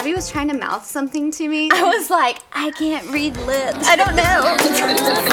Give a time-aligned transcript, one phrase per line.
[0.00, 1.68] Abby was trying to mouth something to me.
[1.70, 3.86] I was like, I can't read lips.
[3.86, 4.56] I don't know.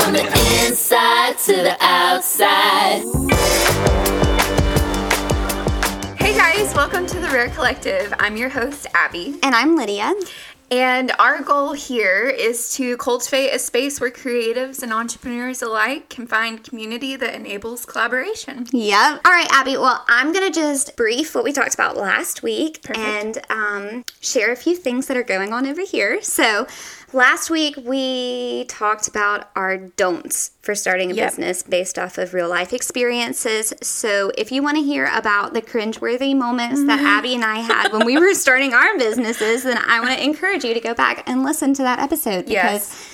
[0.03, 0.23] From the
[0.67, 3.01] inside to the outside.
[6.17, 8.13] Hey guys, welcome to the Rare Collective.
[8.19, 9.39] I'm your host, Abby.
[9.41, 10.13] and I'm Lydia.
[10.69, 16.27] And our goal here is to cultivate a space where creatives and entrepreneurs alike can
[16.27, 18.65] find community that enables collaboration.
[18.71, 19.21] Yep.
[19.23, 19.77] All right, Abby.
[19.77, 24.51] Well, I'm going to just brief what we talked about last week and um, share
[24.51, 26.21] a few things that are going on over here.
[26.21, 26.67] So,
[27.17, 31.29] last week we talked about our don'ts for starting a Yep.
[31.31, 33.73] business based off of real life experiences.
[33.81, 37.07] So, if you want to hear about the cringeworthy moments that mm-hmm.
[37.07, 40.63] Abby and I had when we were starting our businesses, then I want to encourage
[40.63, 42.53] you to go back and listen to that episode because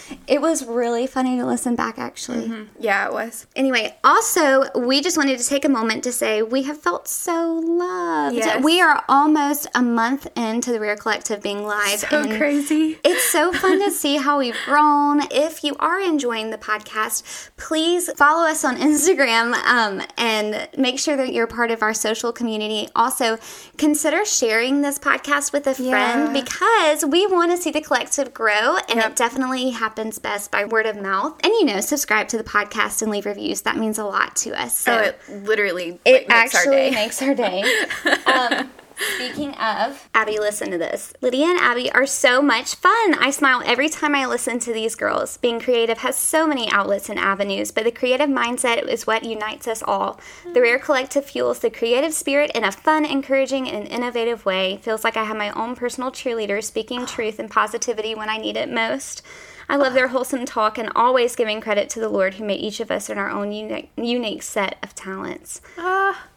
[0.10, 0.14] Yes.
[0.28, 2.48] it was really funny to listen back actually.
[2.48, 2.64] Mm-hmm.
[2.80, 3.46] Yeah, it was.
[3.56, 7.62] Anyway, also, we just wanted to take a moment to say we have felt so
[7.64, 8.36] loved.
[8.36, 8.64] Yes.
[8.64, 12.00] We are almost a month into the Rare Collective being live.
[12.00, 13.00] So and crazy.
[13.04, 15.22] It's so fun to see how we've grown.
[15.32, 21.16] If you are enjoying the podcast, please follow us on Instagram um, and make sure
[21.16, 22.90] that you're part of our social community.
[22.96, 23.38] Also,
[23.78, 26.42] consider sharing this podcast with a friend Yeah.
[26.44, 29.06] because we want to see the collective grow, and Yep.
[29.12, 31.34] it definitely happens best by word of mouth.
[31.44, 33.62] And you know, subscribe to the podcast and leave reviews.
[33.62, 34.76] That means a lot to us.
[34.78, 36.92] So So it literally it like, makes our actually day.
[36.92, 37.64] makes our day.
[38.26, 38.70] um,
[39.16, 41.14] speaking of, Abby, listen to this.
[41.22, 43.16] Lydia and Abby are so much fun.
[43.16, 45.38] I smile every time I listen to these girls.
[45.38, 49.68] Being creative has so many outlets and avenues, but the creative mindset is what unites
[49.68, 50.20] us all.
[50.54, 54.78] The Rare Collective fuels the creative spirit in a fun, encouraging, and innovative way.
[54.78, 58.58] Feels like I have my own personal cheerleader speaking truth and positivity when I need
[58.58, 59.22] it most.
[59.70, 62.80] I love their wholesome talk and always giving credit to the Lord who made each
[62.80, 65.62] of us in our own unique, unique set of talents.
[65.78, 66.28] Ah,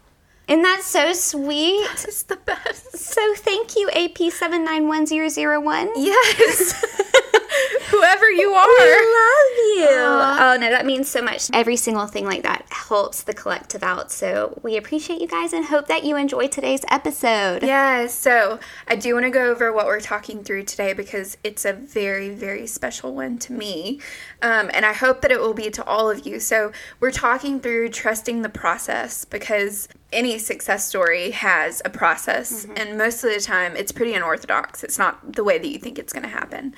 [0.48, 1.86] And that so sweet.
[1.92, 2.96] this is the best.
[2.96, 5.88] So thank you, AP791001.
[5.96, 6.84] Yes.
[7.90, 8.66] Whoever you are.
[8.66, 9.88] We love you.
[9.90, 11.50] oh no, that means so much.
[11.52, 14.10] Every single thing like that helps the collective out.
[14.10, 17.62] So we appreciate you guys and hope that you enjoy today's episode.
[17.62, 18.58] Yeah, so
[18.88, 22.30] I do want to go over what we're talking through today because it's a very,
[22.30, 24.00] very special one to me.
[24.42, 26.40] Um, and I hope that it will be to all of you.
[26.40, 32.66] So, we're talking through trusting the process because any success story has a process.
[32.76, 34.84] And most of the time, it's pretty unorthodox.
[34.84, 36.74] It's not the way that you think it's going to happen.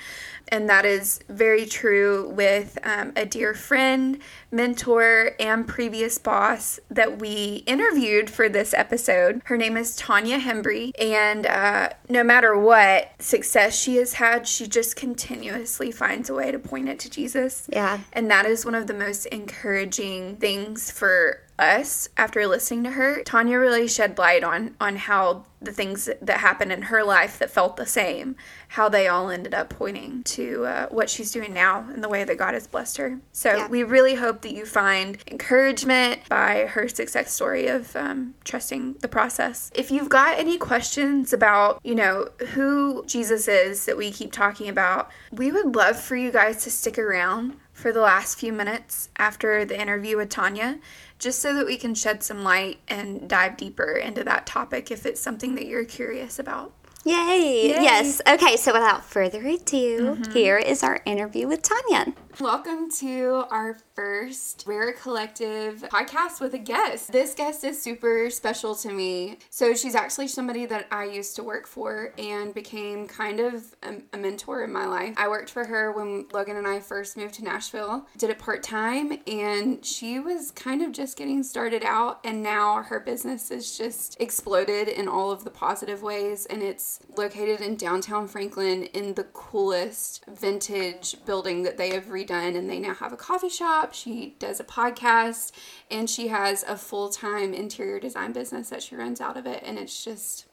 [0.49, 4.19] And that is very true with um, a dear friend,
[4.51, 9.41] mentor, and previous boss that we interviewed for this episode.
[9.45, 10.91] Her name is Tanya Hembree.
[10.99, 16.51] And uh, no matter what success she has had, she just continuously finds a way
[16.51, 17.67] to point it to Jesus.
[17.71, 17.99] Yeah.
[18.13, 23.23] And that is one of the most encouraging things for us after listening to her.
[23.23, 27.51] Tanya really shed light on on how the things that happened in her life that
[27.51, 28.33] felt the same,
[28.69, 32.23] how they all ended up pointing to uh, what she's doing now and the way
[32.23, 33.19] that God has blessed her.
[33.33, 33.67] So Yeah.
[33.67, 39.09] we really hope that you find encouragement by her success story of um, trusting the
[39.09, 39.69] process.
[39.75, 44.69] If you've got any questions about, you know, who Jesus is that we keep talking
[44.69, 49.09] about, we would love for you guys to stick around for the last few minutes
[49.17, 50.79] after the interview with Tanya,
[51.19, 55.05] just so that we can shed some light and dive deeper into that topic if
[55.05, 56.73] it's something that you're curious about.
[57.05, 57.69] Yay.
[57.69, 57.81] Yay.
[57.81, 58.21] Yes.
[58.27, 60.31] Okay, so without further ado, mm-hmm.
[60.31, 62.13] here is our interview with Tanya.
[62.41, 67.11] Welcome to our first Rare Collective podcast with a guest.
[67.11, 69.39] This guest is super special to me.
[69.49, 73.95] So, she's actually somebody that I used to work for and became kind of a,
[74.13, 75.15] a mentor in my life.
[75.17, 78.63] I worked for her when Logan and I first moved to Nashville, did it part
[78.63, 82.21] time, and she was kind of just getting started out.
[82.23, 86.45] And now her business has just exploded in all of the positive ways.
[86.45, 92.57] And it's located in downtown Franklin in the coolest vintage building that they have redone.
[92.57, 93.93] And they now have a coffee shop.
[93.93, 95.51] She does a podcast
[95.89, 99.63] and she has a full time interior design business that she runs out of it.
[99.65, 100.45] And it's just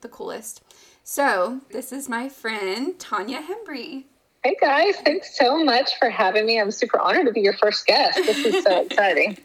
[0.00, 0.62] the coolest.
[1.02, 4.04] So, this is my friend Tanya Hembree.
[4.42, 6.60] Hey guys, thanks so much for having me.
[6.60, 8.16] I'm super honored to be your first guest.
[8.16, 9.38] This is so exciting.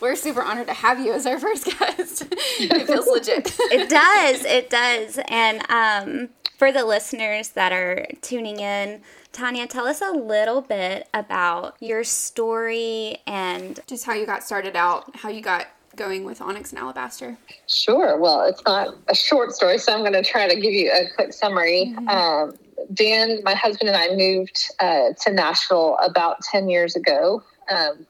[0.00, 2.28] We're super honored to have you as our first guest.
[2.30, 3.56] it feels legit.
[3.72, 4.44] it does.
[4.44, 5.18] It does.
[5.28, 9.00] And um, for the listeners that are tuning in,
[9.32, 14.74] Tanya, tell us a little bit about your story and Just how you got started
[14.74, 17.38] out, how you got going with Onyx and Alabaster.
[17.68, 18.18] Sure.
[18.18, 21.08] Well, it's not a short story, so I'm going to try to give you a
[21.14, 21.94] quick summary.
[22.08, 22.54] Um,
[22.92, 27.42] Dan, my husband, and I moved uh, to Nashville about 10 years ago.
[27.70, 28.04] Um,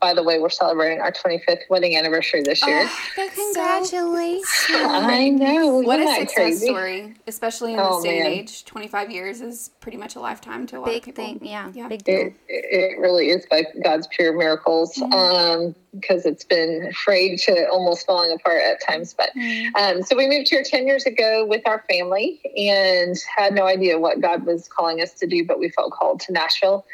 [0.00, 2.88] by the way, we're celebrating our 25th wedding anniversary this year.
[3.16, 4.46] That's Congratulations.
[4.70, 5.80] I know.
[5.80, 6.66] What a isn't that success crazy?
[6.66, 8.64] story, especially in Oh, this day and age.
[8.64, 11.24] 25 years is pretty much a lifetime to a lot of people.
[11.24, 11.40] thing.
[11.42, 11.70] Yeah.
[11.74, 11.88] Yeah.
[11.88, 12.18] Big deal.
[12.28, 15.12] It, it really is by God's pure miracles Mm-hmm.
[15.12, 19.12] um, because it's been frayed to almost falling apart at times.
[19.12, 19.76] But Mm-hmm.
[19.98, 23.98] um, so we moved here 10 years ago with our family and had no idea
[23.98, 26.86] what God was calling us to do, but we felt called to Nashville.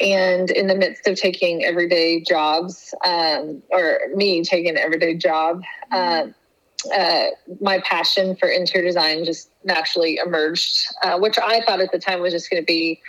[0.00, 5.62] And in the midst of taking everyday jobs, um, or me taking an everyday job,
[5.90, 6.34] um,
[6.94, 7.26] uh,
[7.60, 12.20] my passion for interior design just naturally emerged, uh, which I thought at the time
[12.20, 13.00] was just going to be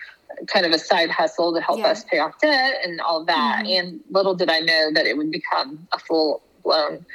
[0.48, 1.88] kind of a side hustle to help Yeah.
[1.90, 3.66] us pay off debt and all that.
[3.68, 7.06] And little did I know that it would become a full blown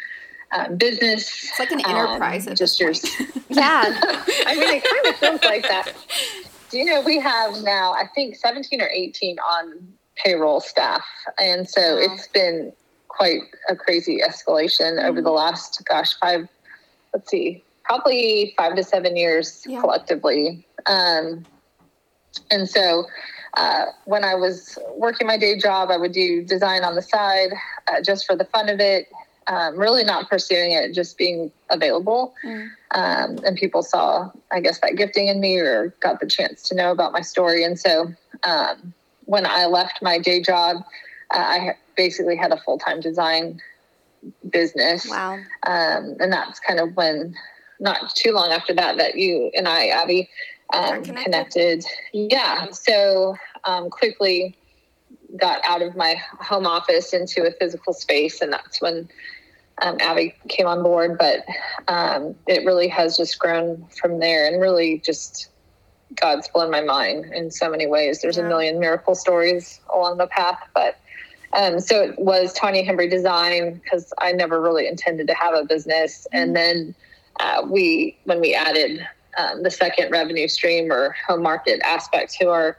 [0.53, 1.29] um, business.
[1.51, 3.05] It's like an enterprise at just yours.
[3.51, 3.83] Yeah.
[4.47, 5.93] I mean, it kind of feels like that.
[6.75, 11.05] You know we have now, I think, 17 or 18 on payroll staff.
[11.39, 12.01] And so Wow.
[12.15, 12.73] it's been
[13.09, 15.25] quite a crazy escalation over Mm-hmm.
[15.25, 16.49] the last, gosh, five,
[17.13, 19.81] let's see, probably five to seven years Yeah.
[19.81, 20.67] collectively.
[20.87, 21.47] Um,
[22.51, 23.05] and so
[23.57, 27.51] uh, when I was working my day job, I would do design on the side
[27.87, 29.07] uh, just for the fun of it,
[29.47, 32.35] um, really not pursuing it, just being available.
[32.45, 32.69] Mm.
[32.93, 36.75] Um, and people saw, I guess, that gifting in me or got the chance to
[36.75, 37.65] know about my story.
[37.65, 38.13] And so
[38.43, 38.95] um,
[39.27, 40.77] when I left my day job,
[41.35, 43.61] uh, I basically had a full time design
[44.51, 45.09] business.
[45.09, 45.35] Wow.
[45.67, 47.35] Um, and that's kind of when,
[47.81, 50.31] not too long after that, that you and I, Abby,
[50.73, 51.25] um, connected.
[51.25, 51.85] connected.
[52.13, 52.71] Yeah.
[52.71, 54.57] So um, quickly
[55.37, 59.09] got out of my home office into a physical space, and that's when
[59.83, 61.19] um, Abby came on board.
[61.19, 61.45] But
[61.89, 65.49] um, it really has just grown from there, and really just
[66.21, 68.23] God's blown my mind in so many ways.
[68.23, 68.45] There's Yeah.
[68.45, 70.97] a million miracle stories along the path, but.
[71.57, 75.65] Um, so it was Tanya Hembree Design because I never really intended to have a
[75.65, 76.97] business, and then
[77.39, 79.07] uh, we when we added
[79.39, 82.77] um, the second revenue stream or home market aspect to our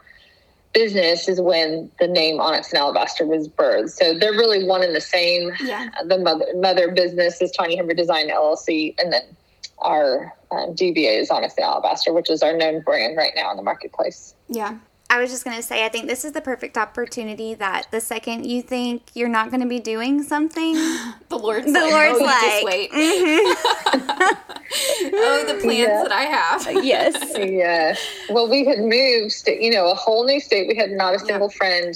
[0.76, 3.92] business is when the name Onyx and Alabaster was birthed.
[3.92, 5.52] So they're really one and the same.
[5.64, 5.90] Yeah.
[6.00, 9.24] Uh, The mother, mother business is Tanya Hembree Design LLC, and then
[9.80, 13.58] our um, DBA is Onyx and Alabaster, which is our known brand right now in
[13.58, 14.36] the marketplace.
[14.50, 14.78] Yeah.
[15.10, 18.02] I was just going to say, I think this is the perfect opportunity that the
[18.02, 20.74] second you think you're not going to be doing something,
[21.30, 22.92] The Lord's The like, Lord's oh, like, you just wait.
[22.92, 25.12] Mm-hmm.
[25.16, 26.04] oh, the plans Yeah.
[26.04, 26.68] that I have.
[26.68, 27.34] Uh, yes.
[27.50, 27.96] yeah.
[28.30, 30.68] Well, we had moved, to, you know, a whole new state.
[30.68, 31.96] We had not a single friend.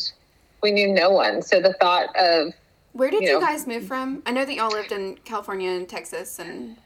[0.61, 1.41] We knew no one.
[1.41, 2.53] So the thought of
[2.93, 3.41] Where did You you, know.
[3.45, 4.21] guys move from?
[4.25, 6.77] I know that y'all lived in California and Texas, and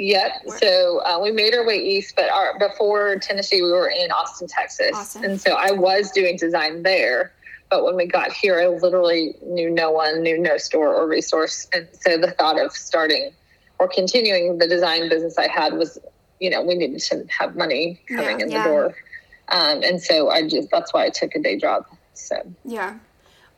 [0.00, 0.32] Yep.
[0.62, 4.48] So uh, we made our way east, but our, before Tennessee, we were in Austin,
[4.48, 4.92] Texas.
[4.94, 5.24] Awesome.
[5.24, 7.32] And so I was doing design there.
[7.70, 11.68] But when we got here, I literally knew no one, knew no store or resource.
[11.74, 13.30] And so the thought of starting
[13.78, 15.98] or continuing the design business I had was,
[16.40, 18.44] you know, we needed to have money coming Yeah.
[18.46, 18.62] in Yeah.
[18.62, 18.94] the door.
[19.50, 21.84] Um, and so I just, that's why I took a day job.
[22.14, 22.94] So, yeah.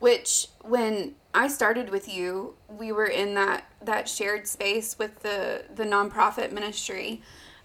[0.03, 5.63] Which when I started with you, we were in that that shared space with the
[5.73, 7.23] the nonprofit ministry.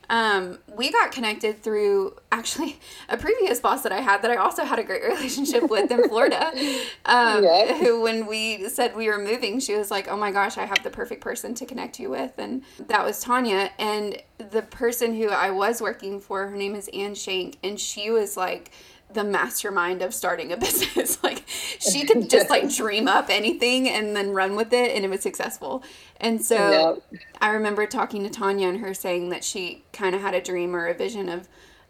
[0.09, 2.79] Um, we got connected through actually
[3.09, 6.07] a previous boss that I had that I also had a great relationship with in
[6.07, 6.51] Florida.
[7.05, 7.77] Um, Yeah.
[7.79, 10.83] Who, when we said we were moving, she was like, "Oh my gosh, I have
[10.83, 13.71] the perfect person to connect you with," and that was Tanya.
[13.79, 18.11] And the person who I was working for, her name is Ann Shank, and she
[18.11, 18.71] was like
[19.11, 21.17] the mastermind of starting a business.
[21.23, 25.09] like she could just like dream up anything and then run with it and it
[25.09, 25.83] was successful.
[26.19, 27.01] And so.
[27.39, 30.75] I remember talking to Tanya and her saying that she kind of had a dream
[30.75, 31.47] or a vision of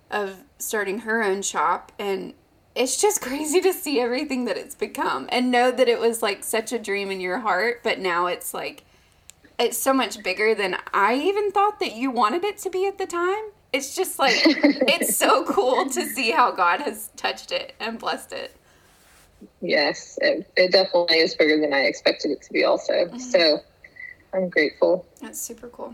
[0.10, 2.34] of starting her own shop and
[2.76, 6.46] it's just crazy to see everything that it's become and know that it was like
[6.46, 8.86] such a dream in your heart but now it's like
[9.60, 12.98] it's so much bigger than I even thought that you wanted it to be at
[12.98, 13.52] the time.
[13.78, 18.34] It's just like it's so cool to see how God has touched it and blessed
[18.34, 18.56] it.
[19.62, 22.94] yes, it, it definitely is bigger than I expected it to be, also.
[22.94, 23.20] Mm-hmm.
[23.20, 23.60] So
[24.34, 25.06] I'm grateful.
[25.22, 25.94] That's super cool.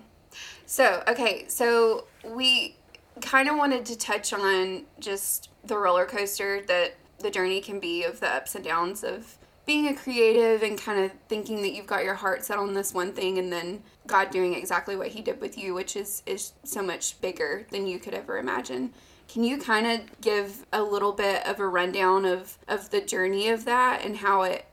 [0.66, 2.78] So, okay, so we
[3.22, 8.06] kind of wanted to touch on just the roller coaster that the journey can be
[8.06, 11.88] of the ups and downs of being a creative and kind of thinking that you've
[11.88, 15.22] got your heart set on this one thing and then God doing exactly what he
[15.22, 18.94] did with you, which is is so much bigger than you could ever imagine.
[19.28, 23.50] Can you kind of give a little bit of a rundown of of the journey
[23.50, 24.66] of that and how it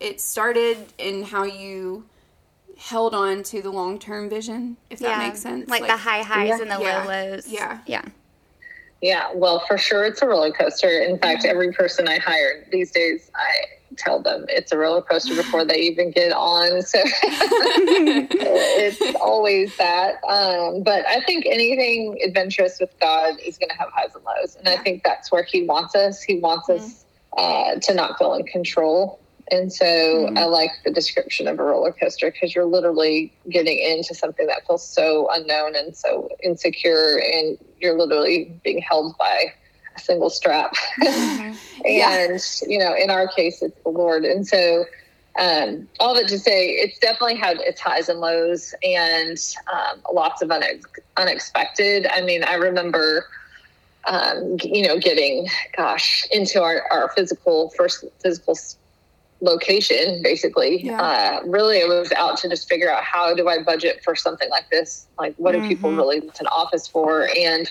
[0.00, 2.04] it started and how you
[2.76, 5.68] held on to the long term vision, if that makes sense.
[5.68, 6.60] Like, the high highs Yeah.
[6.60, 7.02] and the Yeah.
[7.02, 7.48] low lows.
[7.48, 7.78] Yeah.
[7.86, 8.02] Yeah.
[9.02, 10.88] Yeah, well, for sure, it's a roller coaster.
[10.88, 13.52] In fact, every person I hire these days, I
[13.96, 16.82] tell them it's a roller coaster before they even get on.
[16.82, 16.98] So
[18.78, 20.22] it's always that.
[20.24, 24.56] Um, but I think anything adventurous with God is going to have highs and lows.
[24.56, 26.22] And I think that's where He wants us.
[26.22, 26.84] He wants mm-hmm.
[26.84, 27.04] us
[27.36, 29.20] uh, to not feel in control.
[29.50, 30.38] And so mm-hmm.
[30.38, 34.66] I like the description of a roller coaster because you're literally getting into something that
[34.66, 39.52] feels so unknown and so insecure, and you're literally being held by
[39.96, 40.74] a single strap.
[41.00, 41.42] Mm-hmm.
[41.84, 42.36] and, yeah.
[42.66, 44.24] you know, in our case, it's the Lord.
[44.24, 44.84] And so,
[45.38, 49.38] um, all that to say, it's definitely had its highs and lows and
[49.72, 50.84] um, lots of unex-
[51.16, 52.06] unexpected.
[52.10, 53.26] I mean, I remember.
[54.08, 58.54] Um, you know, getting, gosh, into our, our physical, first physical
[59.40, 61.00] location basically yeah.
[61.00, 64.48] uh, really it was out to just figure out how do i budget for something
[64.48, 65.64] like this like what mm-hmm.
[65.64, 65.98] do people mm-hmm.
[65.98, 67.70] really want an office for and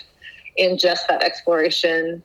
[0.56, 2.22] in just that exploration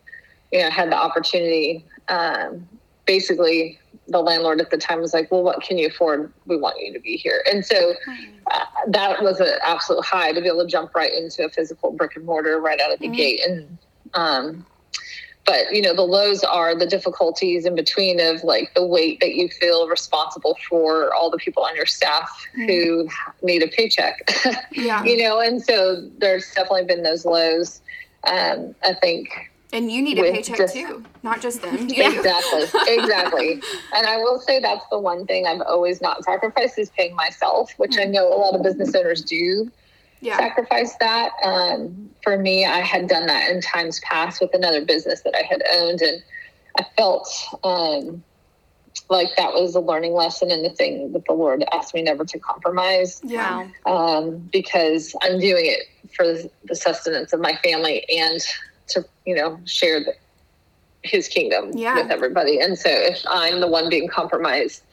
[0.51, 1.85] you know had the opportunity.
[2.07, 2.67] Um,
[3.05, 6.31] basically the landlord at the time was like well what can you afford?
[6.45, 7.43] We want you to be here.
[7.49, 7.93] And so
[8.51, 11.91] uh, that was an absolute high to be able to jump right into a physical
[11.91, 13.15] brick and mortar right out of the mm-hmm.
[13.15, 13.41] gate.
[13.47, 13.77] And
[14.13, 14.65] um,
[15.45, 19.35] but you know the lows are the difficulties in between of like the weight that
[19.35, 22.67] you feel responsible for all the people on your staff mm.
[22.67, 23.07] who
[23.41, 24.29] need a paycheck.
[24.71, 25.03] Yeah.
[25.03, 27.81] You know and so there's definitely been those lows
[28.27, 33.61] um, i think and you need a paycheck just, too not just them exactly exactly
[33.95, 37.73] and i will say that's the one thing i've always not sacrificed is paying myself
[37.77, 38.01] which mm.
[38.01, 39.71] i know a lot of business owners do
[40.21, 40.37] yeah.
[40.37, 41.31] sacrifice that.
[41.43, 45.43] Um, for me, I had done that in times past with another business that I
[45.43, 46.23] had owned, and
[46.77, 47.27] I felt
[47.63, 48.23] um,
[49.11, 52.23] like that was a learning lesson and the thing that the Lord asked me never
[52.25, 53.21] to compromise.
[53.23, 53.67] Yeah.
[53.85, 55.81] Um, because I'm doing it
[56.15, 56.25] for
[56.63, 58.39] the sustenance of my family and
[58.87, 60.15] to, you know, share the,
[61.03, 61.95] his kingdom yeah.
[61.95, 62.59] with everybody.
[62.59, 64.83] And so if I'm the one being compromised,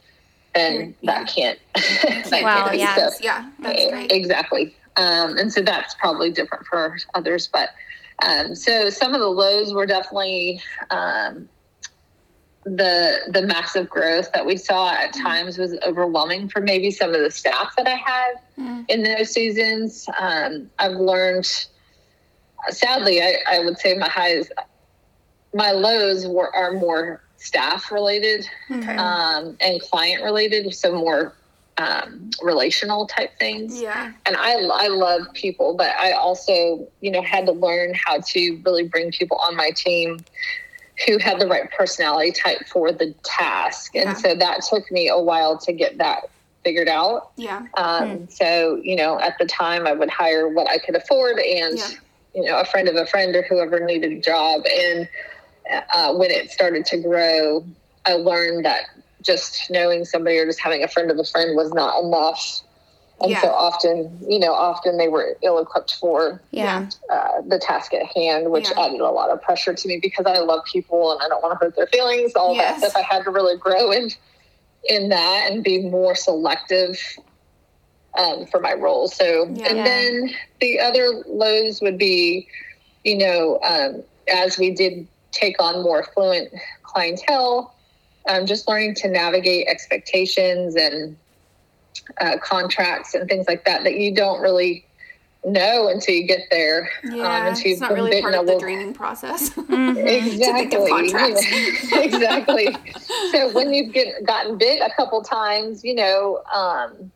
[0.53, 1.13] then yeah.
[1.13, 1.59] that can't.
[2.29, 3.17] that wow, can't yes.
[3.17, 4.11] So, yeah, that's great.
[4.11, 4.75] Exactly.
[4.97, 7.47] Um, and so that's probably different for others.
[7.47, 7.69] But
[8.21, 11.47] um, so some of the lows were definitely um,
[12.77, 15.23] the the massive growth that we saw at mm-hmm.
[15.23, 18.81] times was overwhelming for maybe some of the staff that I had mm-hmm.
[18.87, 20.07] in those seasons.
[20.19, 21.67] Um, I've learned,
[22.69, 24.49] sadly, I, I would say my highs,
[25.53, 28.95] my lows were are more staff related okay.
[28.97, 31.33] um, and client related, so more
[31.77, 33.81] um, relational type things.
[33.81, 34.11] Yeah.
[34.25, 38.61] And I, I love people, but I also, you know, had to learn how to
[38.65, 40.19] really bring people on my team
[41.05, 43.95] who had the right personality type for the task.
[43.95, 44.13] And yeah.
[44.13, 46.29] so that took me a while to get that
[46.63, 47.31] figured out.
[47.37, 47.65] Yeah.
[47.77, 48.25] Um, hmm.
[48.29, 51.87] So, you know, at the time I would hire what I could afford and, yeah.
[52.35, 54.63] you know, a friend of a friend or whoever needed a job.
[54.65, 55.09] And
[55.93, 57.65] uh, when it started to grow,
[58.05, 58.85] I learned that
[59.21, 62.61] just knowing somebody or just having a friend of a friend was not enough.
[63.21, 63.41] And yeah.
[63.41, 66.89] so often, you know, often they were ill equipped for yeah.
[67.11, 68.85] Uh, the task at hand, which yeah.
[68.85, 71.59] added a lot of pressure to me because I love people and I don't want
[71.59, 72.81] to hurt their feelings, all yes.
[72.81, 73.03] that stuff.
[73.03, 74.09] I had to really grow in,
[74.87, 76.97] in that and be more selective
[78.17, 79.07] um, for my role.
[79.07, 82.47] So, and then the other lows would be,
[83.03, 87.75] you know, um, as we did take on more fluent clientele,
[88.29, 91.17] um, just learning to navigate expectations and
[92.19, 94.85] uh, contracts and things like that that you don't really
[95.45, 96.89] know until you get there.
[97.03, 99.49] Yeah, um, until it's not really part of the dreaming process.
[99.51, 99.97] mm-hmm.
[99.97, 100.91] Exactly.
[102.03, 102.75] exactly.
[103.31, 107.11] so when you've get, gotten bit a couple times, you know, um,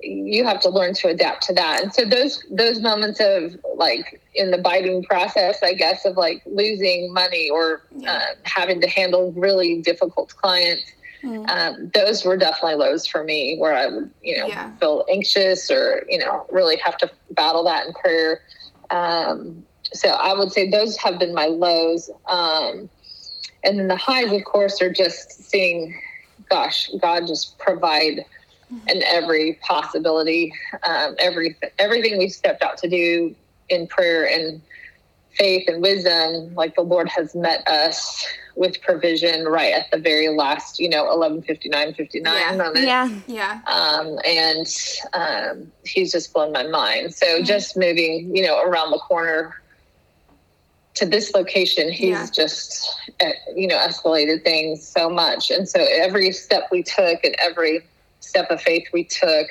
[0.00, 1.82] you have to learn to adapt to that.
[1.82, 6.42] And so those those moments of like in the biting process, I guess, of like
[6.46, 8.12] losing money or yeah.
[8.12, 10.92] uh, having to handle really difficult clients.
[11.22, 11.48] Mm.
[11.48, 14.70] Um, those were definitely lows for me where I would, you know, yeah.
[14.76, 18.42] feel anxious or, you know, really have to battle that in prayer.
[18.90, 22.10] Um, so I would say those have been my lows.
[22.28, 22.88] Um,
[23.64, 25.98] and then the highs, of course, are just seeing,
[26.50, 28.24] gosh, God just provide
[28.88, 33.34] and every possibility, um, every everything we've stepped out to do
[33.68, 34.60] in prayer and
[35.36, 40.30] faith and wisdom, like the Lord has met us with provision right at the very
[40.30, 42.56] last, you know, 11, 59, 59 yeah.
[42.56, 42.86] moment.
[42.86, 43.08] Yeah.
[43.26, 43.60] Yeah.
[43.66, 44.66] Um, and
[45.12, 47.14] um, he's just blown my mind.
[47.14, 47.44] So mm-hmm.
[47.44, 49.60] just moving, you know, around the corner
[50.94, 52.26] to this location, he's yeah.
[52.32, 55.50] just, eh, you know, escalated things so much.
[55.50, 57.82] And so every step we took and every
[58.20, 59.48] step of faith we took,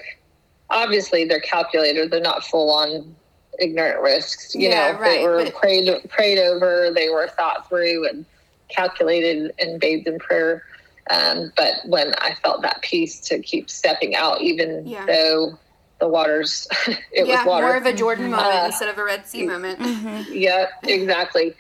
[0.72, 2.10] obviously they're calculated.
[2.10, 3.16] They're not full on
[3.60, 4.54] ignorant risks.
[4.56, 5.56] You yeah, know, right, they were but...
[5.56, 6.92] prayed prayed over.
[6.94, 8.26] They were thought through and
[8.70, 10.64] calculated and bathed in prayer.
[11.10, 15.06] Um, but when I felt that peace to keep stepping out, even Yeah.
[15.06, 15.58] though
[16.00, 17.68] the waters, it yeah, was water.
[17.68, 19.80] more of a Jordan moment Uh, instead of a Red Sea moment.
[20.30, 21.54] Yep, exactly.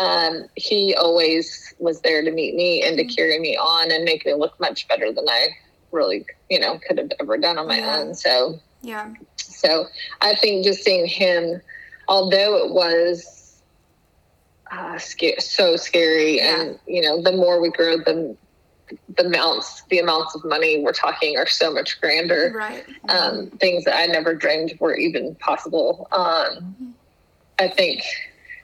[0.00, 3.14] Um, he always was there to meet me and to Mm-hmm.
[3.14, 5.48] carry me on and make me look much better than I
[5.92, 7.98] really, you know, could have ever done on my Yeah.
[7.98, 8.14] own.
[8.14, 9.12] So, Yeah,
[9.56, 9.86] so
[10.20, 11.60] I think just seeing him,
[12.08, 13.60] although it was
[14.70, 16.60] uh, so scary, Yeah.
[16.60, 18.36] and you know, the more we grow, the
[19.16, 22.84] the amounts, the amounts of money we're talking are so much grander right.
[23.08, 26.06] um, things that I never dreamed were even possible.
[26.12, 26.94] Um,
[27.58, 28.02] I think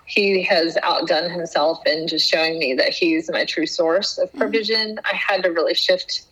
[0.06, 5.00] he has outdone himself in just showing me that he's my true source of provision.
[5.04, 6.22] I had to really shift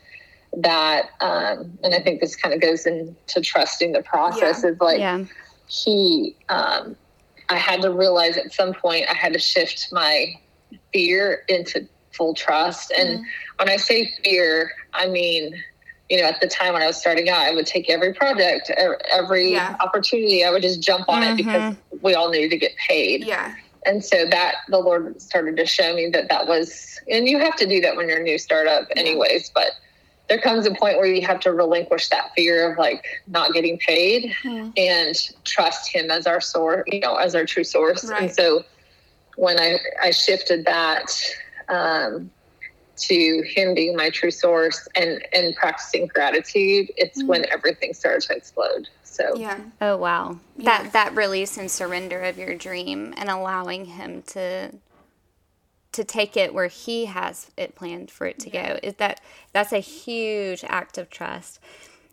[0.57, 4.65] that, um, and I think this kind of goes into trusting the process.
[4.65, 5.25] Is like yeah.
[5.69, 6.97] he, um,
[7.49, 10.35] I had to realize at some point I had to shift my
[10.93, 12.93] fear into full trust.
[12.97, 13.25] And
[13.59, 15.55] when I say fear, I mean,
[16.09, 18.71] you know, at the time when I was starting out, I would take every project,
[19.11, 19.77] every Yeah.
[19.81, 23.25] opportunity, I would just jump on it because we all needed to get paid.
[23.25, 23.55] Yeah,
[23.87, 27.55] And so that the Lord started to show me that that was, and you have
[27.57, 29.51] to do that when you're a new startup, anyways.
[29.55, 29.71] But
[30.31, 33.77] there comes a point where you have to relinquish that fear of like not getting
[33.79, 34.33] paid
[34.77, 38.09] and trust Him as our source, you know, as our true source.
[38.09, 38.65] And so
[39.37, 41.13] when I I shifted that
[41.69, 42.31] um,
[42.97, 48.37] to Him being my true source and and practicing gratitude, it's when everything started to
[48.37, 48.89] explode.
[49.03, 50.39] So yeah, Oh wow.
[50.57, 50.65] Yeah.
[50.85, 54.71] That that release and surrender of your dream and allowing him to
[55.93, 58.79] to take it where he has it planned for it to go.
[58.83, 59.21] Is that
[59.53, 61.61] that's a huge act of trust.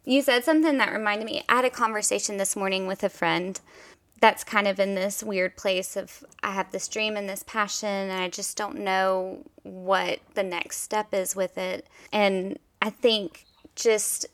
[0.03, 1.43] You said something that reminded me.
[1.49, 3.59] I had a conversation this morning with a friend
[4.19, 7.89] that's kind of in this weird place of I have this dream and this passion
[7.89, 11.85] and I just don't know what the next step is with it.
[12.11, 14.25] And I think just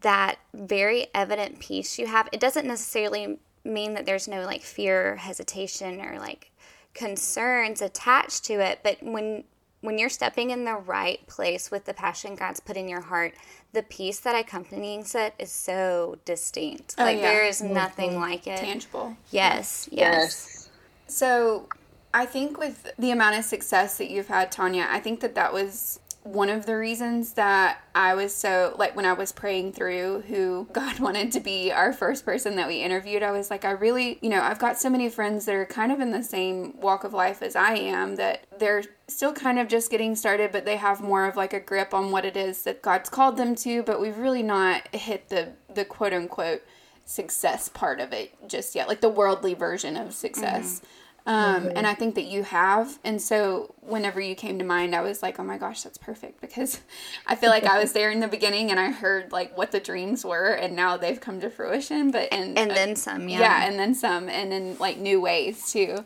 [0.00, 5.16] that very evident piece you have, it doesn't necessarily mean that there's no like fear,
[5.16, 6.50] hesitation, or like
[6.96, 8.80] concerns attached to it.
[8.82, 9.44] But when
[9.82, 13.34] when you're stepping in the right place with the passion God's put in your heart,
[13.72, 16.96] the peace that accompanies it is so distinct.
[16.98, 17.26] Oh, like Oh, yeah.
[17.30, 18.20] there is nothing mm-hmm.
[18.20, 18.58] like it.
[18.58, 19.16] tangible.
[19.30, 20.00] Yes, yes.
[20.02, 20.70] yes.
[21.06, 21.68] So,
[22.12, 25.52] I think with the amount of success that you've had, Tanya, I think that that
[25.52, 30.22] was one of the reasons that I was so like when I was praying through
[30.22, 33.70] who God wanted to be our first person that we interviewed, I was like, I
[33.70, 36.78] really, you know, I've got so many friends that are kind of in the same
[36.80, 40.64] walk of life as I am that they're still kind of just getting started, but
[40.64, 43.54] they have more of like a grip on what it is that God's called them
[43.56, 46.62] to, but we've really not hit the the quote unquote
[47.04, 50.80] success part of it just yet, like the worldly version of success.
[50.80, 50.86] Mm-hmm.
[51.26, 52.98] Um, And I think that you have.
[53.02, 56.40] And so whenever you came to mind, I was like, oh my gosh, that's perfect
[56.40, 56.80] because
[57.26, 59.80] I feel like I was there in the beginning and I heard like what the
[59.80, 62.12] dreams were and now they've come to fruition.
[62.12, 63.40] But and, And then some, yeah.
[63.40, 66.04] yeah, and then some, and in like new ways too.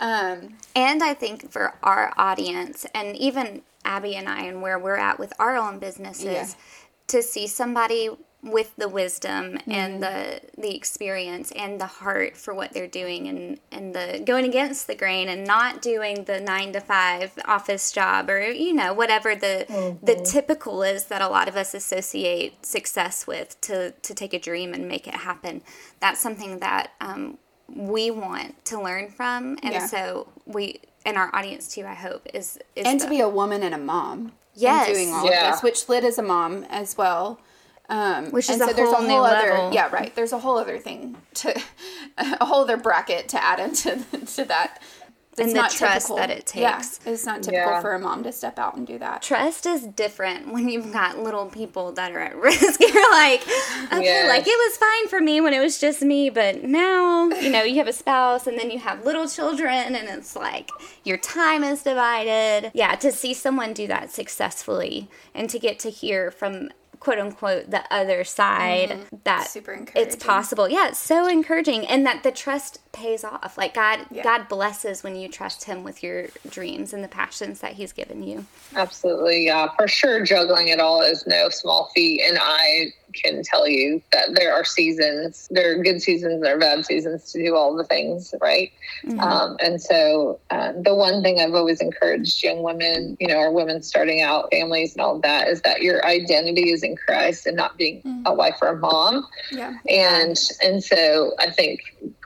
[0.00, 4.96] Um, And I think for our audience, and even Abby and I, and where we're
[4.96, 6.46] at with our own businesses, Yeah.
[7.08, 8.08] to see somebody
[8.42, 9.70] with the wisdom Mm-hmm.
[9.70, 14.44] and the the experience and the heart for what they're doing and and the going
[14.44, 18.92] against the grain and not doing the nine to five office job or you know
[18.92, 19.64] whatever the
[20.02, 20.24] the Mm-hmm.
[20.24, 24.74] typical is that a lot of us associate success with to to take a dream
[24.74, 25.62] and make it happen
[26.00, 29.86] that's something that um, we want to learn from and Yeah.
[29.86, 33.28] so we and our audience too i hope is, is and the- to be a
[33.28, 34.32] woman and a mom.
[34.54, 34.88] Yes.
[34.88, 35.46] And doing all Yeah.
[35.48, 37.40] of this, which Lit is a mom as well.
[37.92, 39.72] Um, Which and is a there's whole other, level.
[39.74, 40.14] Yeah, right.
[40.14, 41.60] There's a whole other thing to
[42.18, 43.96] a whole other bracket to add into
[44.36, 44.80] to that.
[45.38, 47.00] And It's the trust that it Yeah, takes.
[47.06, 47.80] it's not typical Yeah.
[47.80, 49.22] for a mom to step out and do that.
[49.22, 52.78] trust is different when you've got little people that are at risk.
[52.80, 53.40] You're like,
[53.86, 54.28] okay, Yes.
[54.28, 57.62] like it was fine for me when it was just me, but now, you know,
[57.62, 60.70] you have a spouse and then you have little children and it's like
[61.02, 62.70] your time is divided.
[62.74, 66.68] Yeah, to see someone do that successfully and to get to hear from
[67.02, 69.16] quote unquote the other side mm-hmm.
[69.24, 70.68] that Super it's possible.
[70.68, 73.58] Yeah, it's so encouraging and that the trust pays off.
[73.58, 74.22] Like God Yeah.
[74.22, 78.22] God blesses when you trust him with your dreams and the passions that he's given
[78.22, 78.46] you.
[78.76, 80.24] Absolutely, yeah, for sure.
[80.24, 84.64] Juggling it all is no small feat, and I can tell you that there are
[84.64, 85.48] seasons.
[85.50, 88.72] There are good seasons, there are bad seasons to do all the things, right?
[89.20, 93.52] Um, and so, um, the one thing I've always encouraged young women, you know, or
[93.52, 97.46] women starting out, families, and all of that, is that your identity is in Christ
[97.46, 99.26] and not being a wife or a mom.
[99.50, 99.74] Yeah.
[99.88, 101.80] and and so I think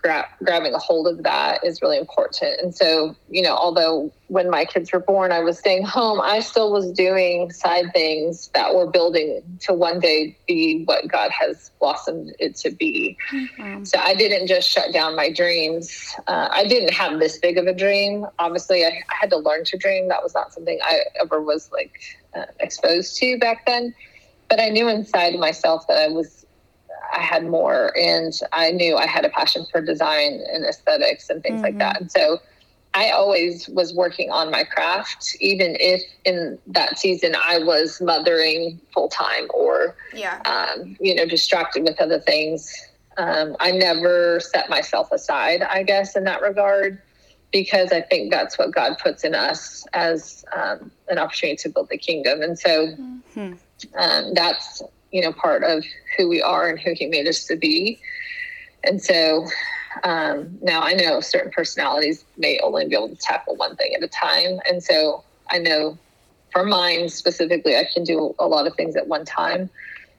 [0.06, 2.60] gra- grabbing a hold of that is really important.
[2.60, 6.40] And so, you know, although when my kids were born, I was staying home, I
[6.40, 11.72] still was doing side things that were building to one day be what God has
[11.80, 13.16] blossomed it to be.
[13.32, 13.84] Mm-hmm.
[13.84, 16.14] So I didn't just shut down my dreams.
[16.26, 18.26] Uh, I didn't have this big of a dream.
[18.38, 20.08] Obviously, I, I, had to learn to dream.
[20.08, 21.92] That was not something I ever was like
[22.36, 23.94] uh, exposed to back then.
[24.48, 26.45] But I knew inside myself that I was
[27.14, 31.42] I had more and I knew I had a passion for design and aesthetics and
[31.42, 31.64] things mm-hmm.
[31.64, 32.00] like that.
[32.00, 32.40] And so
[32.94, 38.80] I always was working on my craft, even if in that season I was mothering
[38.94, 40.40] full time or, yeah.
[40.46, 42.72] um, you know, distracted with other things.
[43.18, 47.02] Um, I never set myself aside, I guess, in that regard,
[47.52, 51.88] because I think that's what God puts in us as um, an opportunity to build
[51.90, 52.42] the kingdom.
[52.42, 53.54] And so mm-hmm.
[53.98, 54.82] Um, that's
[55.16, 55.82] you know, part of
[56.14, 57.98] who we are and who he made us to be.
[58.84, 59.46] And so
[60.04, 64.02] um, now I know certain personalities may only be able to tackle one thing at
[64.02, 64.60] a time.
[64.68, 65.96] And so I know
[66.52, 69.70] for mine specifically, I can do a lot of things at one time.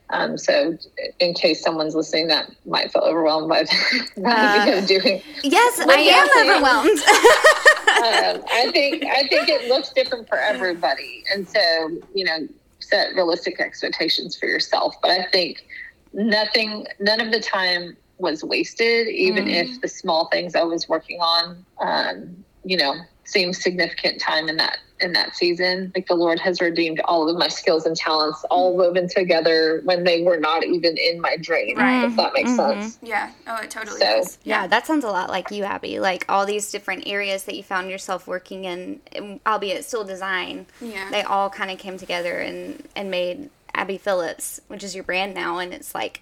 [0.10, 0.78] Um, so,
[1.20, 3.66] in case someone's listening that might feel overwhelmed by,
[4.26, 6.98] uh, doing, yes, I am overwhelmed.
[8.38, 12.48] um, I think I think it looks different for everybody, and so you know,
[12.90, 14.96] set realistic expectations for yourself.
[15.02, 15.66] But I think
[16.14, 19.54] nothing, none of the time was wasted, even mm.
[19.54, 22.96] if the small things I was working on, um, you know,
[23.26, 25.92] seemed significant time in that in that season.
[25.96, 30.04] Like the Lord has redeemed all of my skills and talents, all woven together when
[30.04, 31.78] they were not even in my dream.
[31.78, 32.06] Right.
[32.06, 32.82] If that makes mm-hmm.
[32.82, 33.00] sense.
[33.02, 33.32] Yeah.
[33.48, 34.38] Oh, it totally so, does.
[34.44, 34.62] Yeah.
[34.62, 36.00] yeah, that sounds a lot like you, Abby.
[36.00, 40.66] Like all these different areas that you found yourself working in, albeit still design.
[40.82, 41.10] Yeah.
[41.12, 45.34] They all kind of came together and and made Abby Phillips, which is your brand
[45.34, 46.22] now, and it's like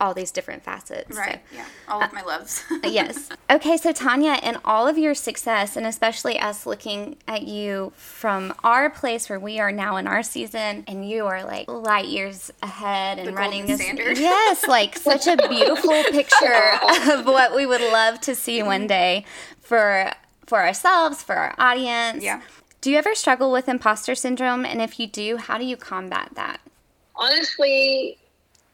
[0.00, 1.16] all these different facets.
[1.16, 1.40] Right.
[1.50, 1.64] So, yeah.
[1.88, 2.64] All of uh, my loves.
[2.84, 3.28] yes.
[3.50, 3.76] Okay.
[3.76, 8.90] So, Tanya, in all of your success, and especially us looking at you from our
[8.90, 13.18] place where we are now in our season, and you are like light years ahead
[13.18, 13.80] and the running this.
[13.80, 14.18] Standard.
[14.28, 14.66] Yes.
[14.66, 16.78] Like such a beautiful picture
[17.10, 19.24] of what we would love to see one day
[19.60, 20.12] for
[20.46, 22.22] for ourselves, for our audience.
[22.22, 22.42] Yeah.
[22.80, 24.64] Do you ever struggle with imposter syndrome?
[24.64, 26.60] And if you do, how do you combat that?
[27.16, 28.18] Honestly,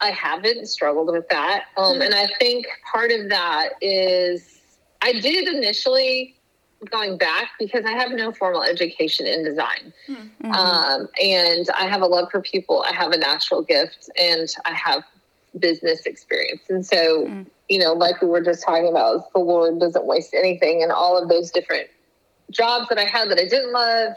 [0.01, 1.65] I haven't struggled with that.
[1.77, 4.61] Um, and I think part of that is
[5.01, 6.35] I did initially
[6.91, 9.93] going back because I have no formal education in design.
[10.07, 10.51] Mm-hmm.
[10.51, 14.73] Um, and I have a love for people, I have a natural gift, and I
[14.73, 15.03] have
[15.57, 16.63] business experience.
[16.69, 17.43] And so, mm-hmm.
[17.69, 20.83] you know, like we were just talking about, the Lord doesn't waste anything.
[20.83, 21.87] And all of those different
[22.51, 24.13] jobs that I had that I didn't love,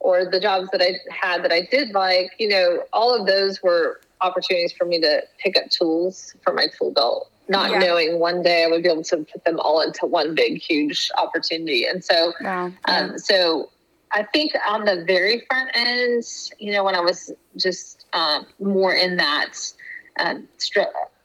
[0.00, 3.62] or the jobs that I had that I did like, you know, all of those
[3.62, 7.78] were opportunities for me to pick up tools for my tool belt, not yeah.
[7.78, 11.10] knowing one day I would be able to put them all into one big, huge
[11.18, 11.84] opportunity.
[11.84, 12.72] And so, wow.
[12.86, 13.70] um, so
[14.12, 16.24] I think on the very front end,
[16.58, 19.54] you know, when I was just um, more in that
[20.18, 20.80] um, str-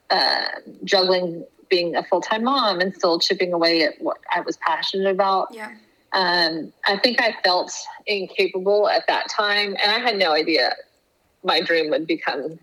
[0.10, 0.46] uh,
[0.84, 5.10] juggling being a full time mom and still chipping away at what I was passionate
[5.10, 5.50] about.
[5.52, 5.74] Yeah.
[6.14, 7.74] Um, I think I felt
[8.06, 10.74] incapable at that time, and I had no idea
[11.44, 12.60] my dream would become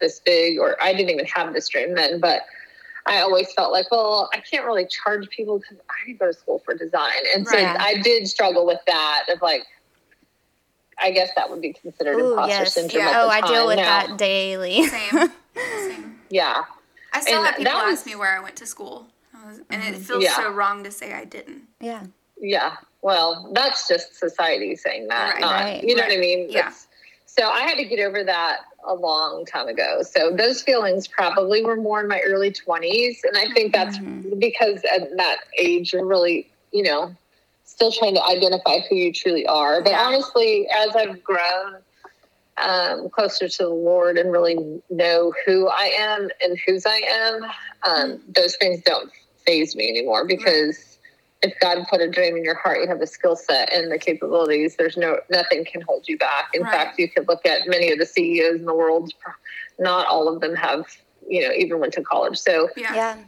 [0.00, 2.42] this big, or I didn't even have this dream then, but
[3.06, 6.60] I always felt like, well, I can't really charge people because I go to school
[6.64, 7.12] for design.
[7.34, 7.76] And so right.
[7.78, 9.62] I did struggle with that of like,
[10.98, 12.74] I guess that would be considered Ooh, imposter yes.
[12.74, 13.04] syndrome.
[13.04, 13.22] Yeah.
[13.22, 14.86] oh, I deal with now, that daily.
[14.86, 15.30] Same.
[15.54, 16.12] Same.
[16.28, 16.64] Yeah.
[17.12, 19.06] I still and have people was, ask me where I went to school.
[19.70, 20.02] and it mm-hmm.
[20.02, 20.34] feels yeah.
[20.34, 21.62] so wrong to say I didn't.
[21.80, 22.02] Yeah.
[22.36, 22.74] Yeah.
[23.00, 25.34] Well, that's just society saying that.
[25.34, 25.40] Right.
[25.40, 25.84] Not, right.
[25.84, 26.08] You know right.
[26.08, 26.50] what I mean?
[26.50, 26.72] Yeah.
[27.38, 30.02] So I had to get over that a long time ago.
[30.02, 33.18] So those feelings probably were more in my early 20s.
[33.24, 34.38] And I think that's mm-hmm.
[34.38, 37.14] because at that age, you're really, you know,
[37.64, 39.82] still trying to identify who you truly are.
[39.82, 40.02] But yeah.
[40.02, 41.76] honestly, as I've grown
[42.56, 47.44] um, closer to the Lord and really know who I am and whose I am,
[47.44, 47.50] um,
[47.84, 48.32] mm-hmm.
[48.32, 49.10] those things don't
[49.46, 50.95] faze me anymore because
[51.42, 53.98] if God put a dream in your heart, you have the skill set and the
[53.98, 54.76] capabilities.
[54.76, 56.46] There's no nothing can hold you back.
[56.54, 56.72] In right.
[56.72, 59.12] fact, you could look at many of the CEOs in the world.
[59.78, 60.86] Not all of them have,
[61.28, 62.38] you know, even went to college.
[62.38, 63.16] So yeah.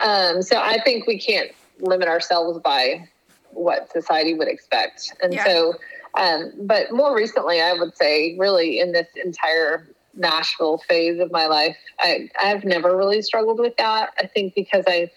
[0.00, 3.08] Um, so I think we can't limit ourselves by
[3.52, 5.14] what society would expect.
[5.22, 5.44] And yeah.
[5.46, 5.74] so,
[6.14, 11.46] um, but more recently, I would say, really, in this entire Nashville phase of my
[11.46, 14.12] life, I, I've never really struggled with that.
[14.18, 15.10] I think because I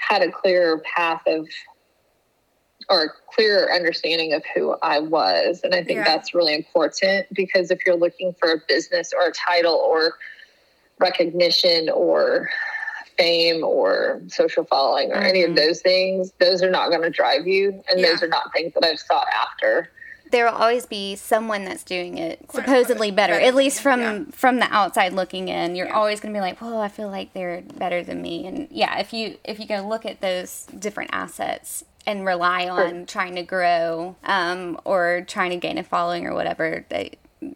[0.00, 1.46] had a clearer path of
[2.88, 5.60] or clearer understanding of who I was.
[5.62, 6.04] And I think yeah.
[6.04, 10.14] that's really important because if you're looking for a business or a title or
[10.98, 12.48] recognition or
[13.16, 15.56] fame or social following or any of mm-hmm.
[15.56, 17.82] those things, those are not going to drive you.
[17.88, 19.90] And those are not things that I've sought after.
[20.30, 24.24] There will always be someone that's doing it supposedly better, better at least from yeah.
[24.32, 25.94] from the outside looking in you're Yeah.
[25.94, 28.98] always going to be like well i feel like they're better than me and yeah
[28.98, 33.42] if you if you go look at those different assets and rely on trying to
[33.42, 37.12] grow um, or trying to gain a following or whatever they,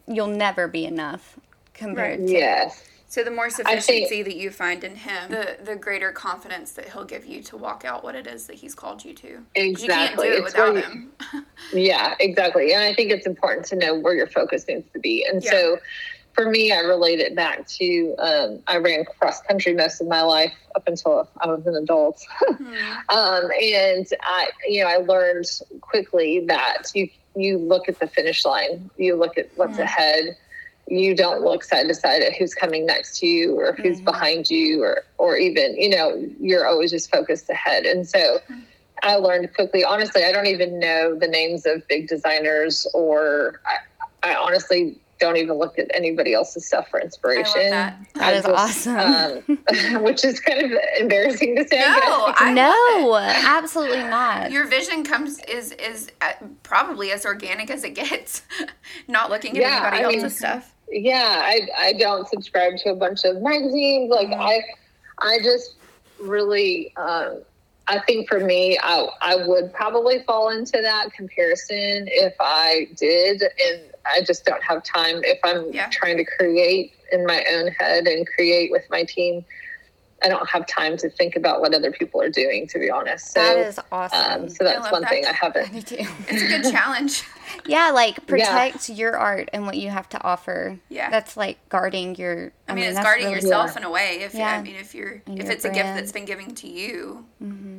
[0.06, 1.38] you'll never be enough
[1.72, 2.82] compared to Yes.
[3.14, 6.88] So the more think- sufficiency that you find in him, the the greater confidence that
[6.88, 9.38] he'll give you to walk out what it is that he's called you to.
[9.54, 9.84] Exactly.
[9.84, 11.12] You can't do it without you- him.
[11.72, 12.72] Yeah, exactly.
[12.72, 15.24] And I think it's important to know where your focus needs to be.
[15.24, 15.50] And Yeah.
[15.52, 15.78] so
[16.32, 20.22] for me, I relate it back to um, I ran cross country most of my
[20.22, 22.20] life up until I was an adult.
[22.48, 22.58] um,
[23.08, 25.46] and I, you know, I learned
[25.82, 30.36] quickly that you, you look at the finish line, you look at what's ahead.
[30.86, 34.50] You don't look side to side at who's coming next to you or who's behind
[34.50, 37.84] you or, or even, you know, you're always just focused ahead.
[37.86, 38.38] And so,
[39.02, 39.84] I learned quickly.
[39.84, 43.60] Honestly, I don't even know the names of big designers, or
[44.22, 47.70] I, I honestly don't even look at anybody else's stuff for inspiration.
[47.70, 47.98] that.
[48.14, 49.58] That I is awesome.
[49.96, 51.78] um, which is kind of embarrassing to say.
[51.80, 57.84] No, I no absolutely not Your vision comes is is uh, probably as organic as
[57.84, 58.42] it gets.
[59.08, 60.73] Not looking at Yeah, anybody I mean- else's stuff.
[60.90, 64.10] Yeah I, I don't subscribe to a bunch of magazines.
[64.10, 64.62] Like i
[65.20, 65.76] i just
[66.18, 67.42] really um,
[67.88, 73.42] i think for me I, I would probably fall into that comparison if i did
[73.42, 75.88] and i just don't have time if i'm Yeah.
[75.90, 79.44] trying to create in my own head and create with my team
[80.24, 83.32] i don't have time to think about what other people are doing to be honest
[83.32, 85.10] so that is awesome um, so that's one that.
[85.10, 85.96] thing i haven't Me too.
[86.28, 87.22] It's a good challenge.
[87.66, 90.78] Yeah, like protect your art and what you have to offer.
[90.88, 91.08] Yeah.
[91.10, 92.52] that's like guarding your.
[92.68, 94.18] I mean, it's guarding really- yourself in a way.
[94.22, 94.58] If Yeah.
[94.58, 97.24] I mean, if you're And if your it's a gift that's been given to you,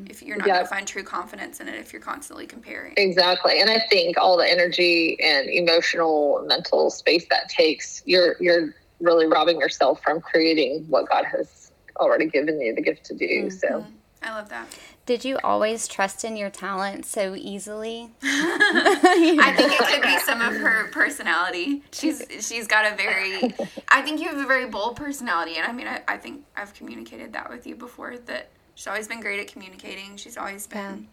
[0.10, 0.54] if you're not Yeah.
[0.56, 2.94] going to find true confidence in it, if you're constantly comparing.
[2.96, 3.60] Exactly.
[3.60, 9.26] And I think all the energy and emotional mental space that takes, you're you're really
[9.28, 11.65] robbing yourself from creating what God has
[11.98, 13.26] already given you the gift to do.
[13.26, 13.50] Mm-hmm.
[13.50, 13.86] So
[14.22, 14.68] I love that.
[15.06, 18.10] Did you always trust in your talent so easily?
[18.24, 21.84] I think it could be some of her personality.
[21.92, 23.54] She's she's got a very
[23.90, 26.74] I think you have a very bold personality and I mean I, I think I've
[26.74, 30.18] communicated that with you before that she's always been great at communicating.
[30.18, 31.08] She's always been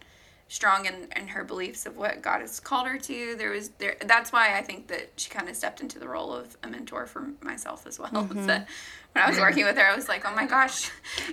[0.52, 3.34] strong in, in her beliefs of what God has called her to.
[3.36, 6.30] There was there that's why I think that she kind of stepped into the role
[6.32, 8.10] of a mentor for myself as well.
[8.12, 8.46] Mm-hmm.
[8.46, 8.68] That
[9.14, 10.90] when I was working with her, I was like, "Oh my gosh,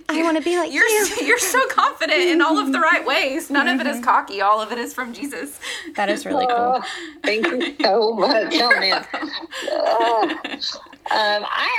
[0.10, 3.06] I wanna be like you're you." so- you're so confident in all of the right
[3.06, 3.50] ways.
[3.50, 4.00] None of it Mm-hmm.
[4.00, 4.42] is cocky.
[4.42, 5.60] All of it is from Jesus."
[5.96, 6.56] That is really cool.
[6.82, 6.84] Oh,
[7.24, 8.54] thank you so much.
[8.56, 9.06] Oh man.
[9.72, 10.38] Oh.
[11.12, 11.70] Um, I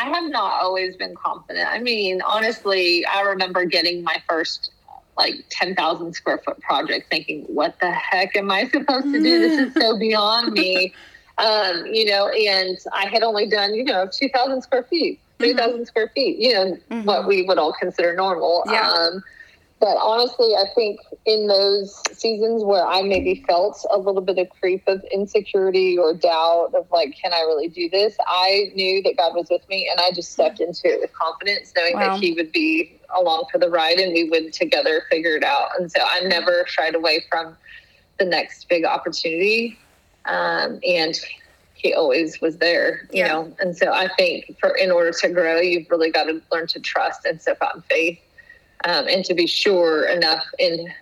[0.00, 1.68] I have not always been confident.
[1.68, 4.70] I mean, honestly, I remember getting my first
[5.18, 9.22] like 10,000 square foot project thinking, what the heck am I supposed to do?
[9.22, 10.94] This is so beyond me.
[11.36, 16.10] Um, you know, and I had only done, you know, 2,000 square feet, 3,000 square
[16.14, 18.64] feet, you know, what we would all consider normal.
[18.66, 18.90] Yeah.
[18.90, 19.22] Um,
[19.80, 24.48] but honestly, I think in those seasons where I maybe felt a little bit of
[24.60, 28.16] creep of insecurity or doubt of like, can I really do this?
[28.26, 31.72] I knew that God was with me and I just stepped into it with confidence,
[31.76, 32.10] knowing Wow.
[32.10, 35.68] that He would be along for the ride and we would together figure it out.
[35.78, 37.56] And so I never shied away from
[38.18, 39.78] the next big opportunity.
[40.24, 41.14] Um, and
[41.74, 43.28] he always was there, you Yeah.
[43.28, 43.56] know.
[43.60, 46.80] And so I think for in order to grow, you've really got to learn to
[46.80, 48.18] trust and step out in faith
[48.84, 50.92] um, and to be sure enough in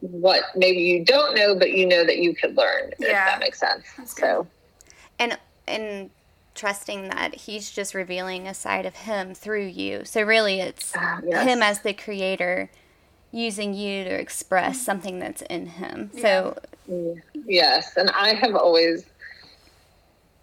[0.00, 2.90] what maybe you don't know, but you know that you could learn.
[2.98, 3.24] If Yeah.
[3.24, 3.84] that makes sense.
[3.96, 4.46] That's so
[5.18, 6.10] and and
[6.54, 10.04] trusting that he's just revealing a side of him through you.
[10.04, 11.44] So really, it's Ah, yes.
[11.44, 12.70] him as the creator
[13.30, 16.10] using you to express something that's in him.
[16.20, 16.58] So
[17.46, 19.04] yes, and I have always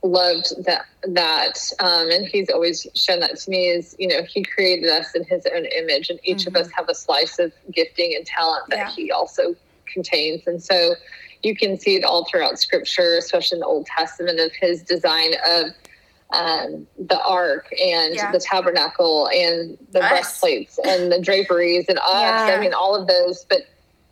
[0.03, 4.43] loved that that um, and he's always shown that to me is you know he
[4.43, 8.15] created us in his own image and each of us have a slice of gifting
[8.15, 8.91] and talent that Yeah.
[8.91, 9.55] he also
[9.91, 10.95] contains and so
[11.43, 15.31] you can see it all throughout scripture especially in the old testament of his design
[15.45, 15.65] of
[16.31, 18.31] um, the ark and Yeah.
[18.31, 20.09] the tabernacle and the Us.
[20.09, 22.55] breastplates and the draperies and us Yeah.
[22.55, 23.63] i mean all of those but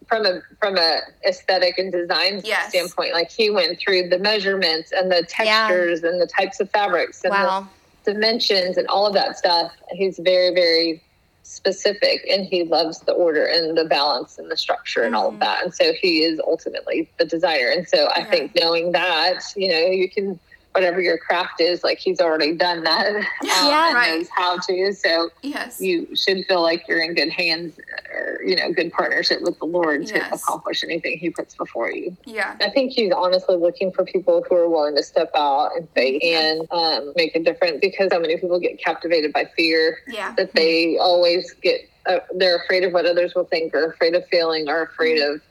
[0.07, 2.69] from a from a aesthetic and design Yes.
[2.69, 7.23] standpoint like he went through the measurements and the textures and the types of fabrics
[7.23, 7.67] and wow,
[8.05, 9.71] the dimensions and all of that stuff.
[9.91, 11.03] He's very very
[11.43, 15.35] specific and he loves the order and the balance and the structure and all of
[15.35, 15.39] mm-hmm.
[15.43, 15.63] that.
[15.63, 17.69] And so he is ultimately the designer.
[17.69, 18.25] And so i Yeah.
[18.25, 20.39] think knowing that you know you can
[20.77, 23.07] whatever your craft is, like he's already done that.
[23.15, 23.87] Um, Yeah.
[23.87, 24.17] and Right.
[24.19, 24.93] knows how to.
[24.93, 25.81] So Yes.
[25.81, 27.79] you should feel like you're in good hands
[28.13, 30.43] or, you know, good partnership with the Lord to Yes.
[30.43, 32.15] accomplish anything he puts before you.
[32.25, 32.55] yeah.
[32.61, 36.21] I think he's honestly looking for people who are willing to step out and faith
[36.23, 40.33] and um, make a difference because so many people get captivated by fear Yeah.
[40.37, 44.27] that they always get, uh, they're afraid of what others will think or afraid of
[44.27, 45.41] failing or afraid of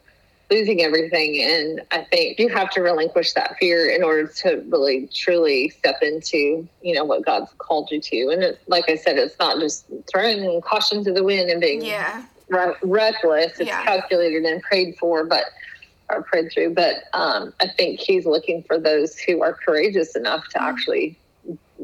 [0.51, 1.43] losing everything.
[1.43, 6.03] And I think you have to relinquish that fear in order to really truly step
[6.03, 8.29] into, you know, what God's called you to.
[8.29, 11.83] And it, like I said, it's not just throwing caution to the wind and being
[11.83, 12.23] Yeah.
[12.49, 13.59] re- reckless.
[13.59, 13.85] It's Yeah.
[13.85, 15.45] calculated and prayed for, but
[16.09, 16.75] or prayed through.
[16.75, 21.19] But um, I think he's looking for those who are courageous enough to actually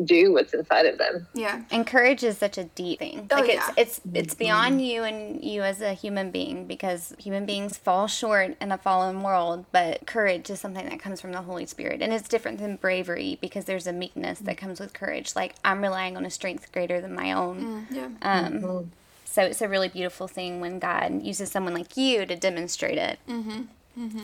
[0.05, 1.27] do what's inside of them.
[1.35, 1.63] Yeah.
[1.71, 3.29] And courage is such a deep thing.
[3.31, 3.75] Oh, Like it's yeah.
[3.77, 8.57] it's it's beyond you and you as a human being because human beings fall short
[8.61, 12.03] in a fallen world, but courage is something that comes from the Holy Spirit.
[12.03, 15.35] And it's different than bravery because there's a meekness that comes with courage.
[15.37, 17.87] Like I'm relying on a strength greater than my own.
[17.91, 18.09] Yeah.
[18.23, 18.91] Um
[19.25, 23.19] so it's a really beautiful thing when God uses someone like you to demonstrate it.
[23.29, 23.63] Mm-hmm.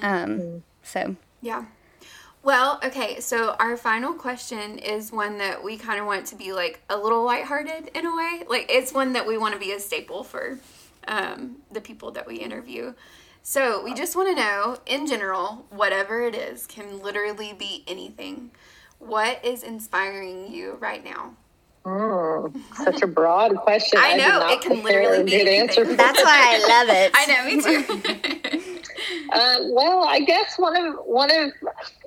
[0.03, 1.65] Um so Yeah.
[2.49, 6.55] Well, okay, so our final question is one that we kind of want to be
[6.55, 8.43] like a little lighthearted in a way.
[8.49, 10.59] Like it's one that we want to be a staple for
[11.07, 12.95] um, the people that we interview.
[13.43, 18.51] So we just want to know, in general, whatever it is, can literally be anything.
[18.99, 21.35] What is inspiring you right now?
[21.85, 23.99] Mm, such a broad question.
[24.03, 25.81] I did know, not it can literally a be good answer.
[25.83, 25.99] anything.
[25.99, 27.13] that's why I love it.
[27.15, 28.79] I know, me too.
[29.33, 31.53] Um, well, I guess one of one of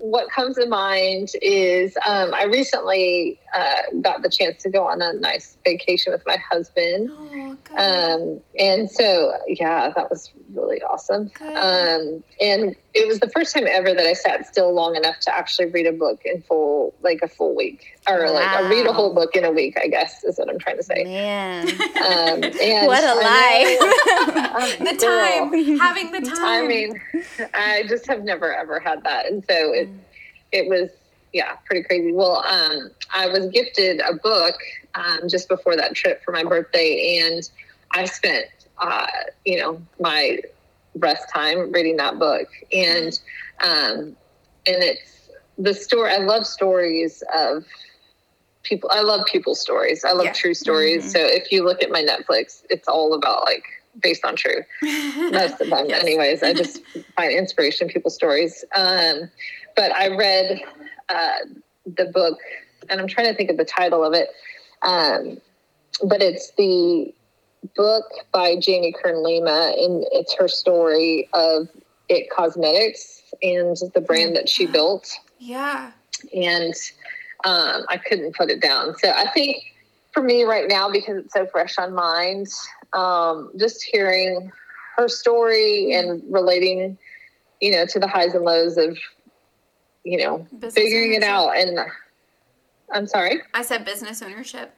[0.02, 5.02] what comes to mind is um, I recently uh, got the chance to go on
[5.02, 11.32] a nice vacation with my husband, oh, um, and so yeah, that was really awesome.
[11.42, 15.36] Um, and it was the first time ever that I sat still long enough to
[15.36, 18.94] actually read a book in full, like a full week, or like I read a
[18.94, 19.78] whole book in a week.
[19.80, 21.04] I guess is what I'm trying to say.
[21.04, 21.68] Man.
[21.70, 23.22] Um, and What a know-
[24.92, 25.50] the girl.
[25.50, 26.66] time, having the time.
[26.66, 27.02] I mean,
[27.54, 29.88] I just have never ever had that, and so it
[30.52, 30.90] it was
[31.34, 32.12] yeah pretty crazy.
[32.12, 34.56] Well, um, I was gifted a book
[34.96, 37.50] um, just before that trip for my birthday, and
[37.94, 38.46] I spent
[38.78, 39.08] uh,
[39.46, 40.40] you know my
[40.96, 43.18] rest time reading that book, and
[43.64, 44.16] um,
[44.68, 46.12] and it's the story.
[46.12, 47.66] I love stories of
[48.64, 48.90] people.
[48.94, 50.04] I love people stories.
[50.04, 50.34] I love Yeah.
[50.34, 51.12] true stories.
[51.12, 53.64] So if you look at my Netflix, it's all about like
[54.02, 54.64] based on true
[55.32, 56.02] most of them Yes.
[56.02, 56.80] anyways i just
[57.18, 59.30] find inspiration in people's stories um,
[59.76, 60.62] but i read
[61.10, 61.36] uh,
[61.86, 62.38] the book
[62.90, 64.30] and i'm trying to think of the title of it
[64.84, 65.38] um,
[66.08, 67.14] but it's the
[67.76, 71.68] book by jamie kern lima and it's her story of
[72.10, 75.92] it cosmetics and the brand that she built Yeah.
[76.34, 76.74] and
[77.44, 78.96] um, I couldn't put it down.
[79.00, 79.58] So I think
[80.14, 82.48] for me right now, because it's so fresh on mind,
[82.94, 84.52] um, just hearing
[84.98, 87.00] her story and relating,
[87.60, 88.96] you know, to the highs and lows of,
[90.04, 91.58] you know, Business figuring it out.
[91.58, 91.80] And
[92.92, 93.42] I'm sorry.
[93.54, 94.74] I said business ownership.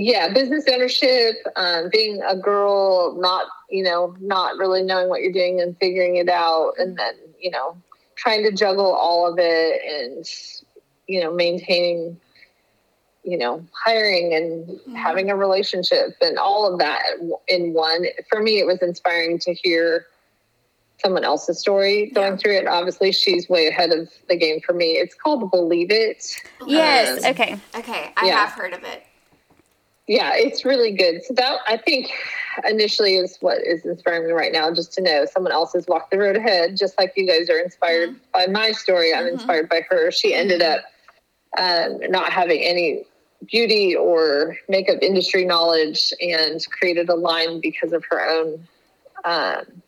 [0.00, 5.32] Yeah, business ownership, um, being a girl, not you know, not really knowing what you're
[5.32, 7.76] doing and figuring it out, and then you know,
[8.14, 10.24] trying to juggle all of it, and
[11.08, 12.16] you know, maintaining,
[13.24, 17.02] you know, hiring and having a relationship and all of that
[17.48, 18.06] in one.
[18.30, 20.06] For me, it was inspiring to hear
[21.02, 22.36] someone else's story going Yeah.
[22.36, 22.66] through it.
[22.66, 24.92] Obviously, she's way ahead of the game for me.
[24.92, 26.24] It's called Believe It.
[26.66, 27.24] yes.
[27.24, 27.60] Um, Okay.
[27.76, 28.36] Okay, I Yeah.
[28.46, 29.04] have heard of it.
[30.10, 32.10] yeah it's really good so that i think
[32.66, 36.10] initially is what is inspiring me right now just to know someone else has walked
[36.10, 39.82] the road ahead just like you guys are inspired by my story i'm inspired by
[39.90, 40.80] her she ended up
[41.58, 43.04] um, not having any
[43.50, 48.66] beauty or makeup industry knowledge and created a line because of her own
[49.26, 49.82] um,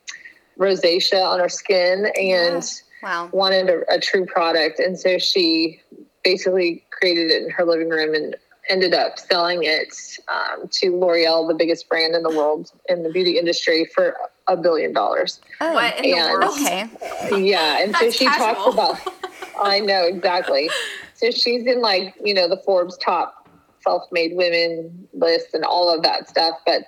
[0.61, 2.64] rosacea on her skin and
[3.03, 3.31] Wow.
[3.33, 5.81] wanted a, a true product and so she
[6.23, 8.37] basically created it in her living room and
[8.68, 9.88] ended up selling it
[10.29, 14.14] um, to l'oreal the biggest brand in the world in the beauty industry for
[14.49, 15.73] a billion dollars Oh.
[15.73, 16.53] What in the And- world?
[16.61, 17.42] Okay.
[17.42, 18.73] yeah and so she casual.
[18.75, 19.14] talks about
[19.62, 20.68] i know exactly
[21.14, 23.49] so she's in like you know the forbes top
[23.82, 26.82] self-made women list and all of that stuff but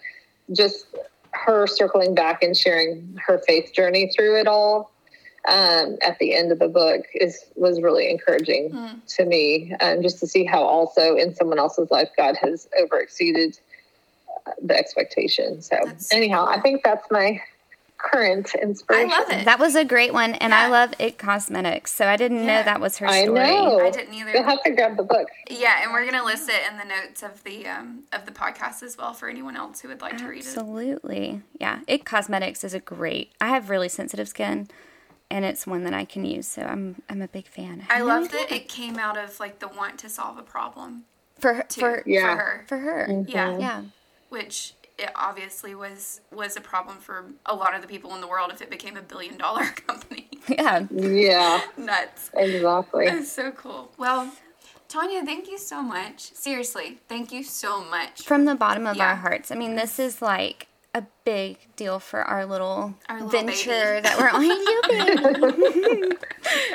[0.54, 0.84] just
[1.44, 4.90] her circling back and sharing her faith journey through it all
[5.48, 8.98] um, at the end of the book is was really encouraging Hmm.
[9.16, 13.00] to me um, just to see how also in someone else's life god has over
[13.00, 13.58] exceeded
[14.46, 17.40] uh, the expectation so That's so anyhow i think that's my
[18.02, 19.10] current inspiration.
[19.12, 19.44] I love it.
[19.44, 21.92] That was a great one, and I love It Cosmetics.
[21.92, 22.58] So I didn't Yeah.
[22.58, 23.38] know that was her I story.
[23.38, 23.80] know.
[23.80, 24.30] I didn't either.
[24.32, 25.28] You'll have to grab the book.
[25.48, 28.82] Yeah, and we're gonna list it in the notes of the um, of the podcast
[28.82, 30.46] as well for anyone else who would like to read it.
[30.46, 31.42] Absolutely.
[31.58, 31.80] Yeah.
[31.86, 33.32] It Cosmetics is a great.
[33.40, 34.68] I have really sensitive skin
[35.30, 37.86] and it's one that I can use, so I'm I'm a big fan.
[37.88, 40.42] I had no love that it came out of like the want to solve a
[40.42, 41.04] problem
[41.38, 42.34] for her, too for Yeah.
[42.34, 42.64] for her.
[42.68, 43.24] for her.
[43.26, 43.82] Yeah, Yeah.
[44.28, 48.26] which it obviously was was a problem for a lot of the people in the
[48.28, 50.28] world if it became a billion dollar company.
[50.48, 50.86] Yeah.
[50.90, 52.30] Yeah, Nuts.
[52.34, 53.06] exactly.
[53.06, 53.92] That's so cool.
[53.98, 54.32] Well,
[54.88, 56.32] Tanya, thank you so much.
[56.34, 58.22] Seriously, thank you so much.
[58.22, 59.10] From the bottom of Yeah.
[59.10, 59.50] our hearts.
[59.50, 64.00] I mean, this is like a big deal for our little, Our little venture baby.
[64.02, 64.42] that we're on.
[64.42, 66.16] you baby.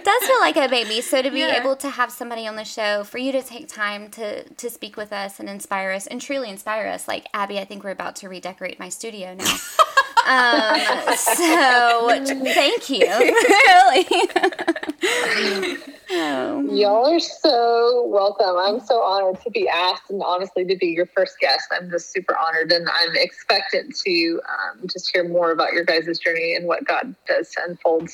[0.04, 1.02] Does feel like a baby.
[1.02, 1.60] So to be Yeah.
[1.60, 4.98] able to have somebody on the show, for you to take time to to speak
[4.98, 7.08] with us and inspire us and truly inspire us.
[7.08, 9.46] Like Abby, I think we're about to redecorate my studio now.
[10.26, 12.10] um, so
[12.54, 13.08] thank you.
[15.00, 15.78] really.
[16.12, 16.62] oh.
[16.74, 18.56] Y'all are so welcome.
[18.58, 21.68] I'm so honored to be asked and honestly to be your first guest.
[21.72, 26.18] I'm just super honored and I'm expectant to um, just hear more about your guys'
[26.20, 28.10] journey and what God does to unfold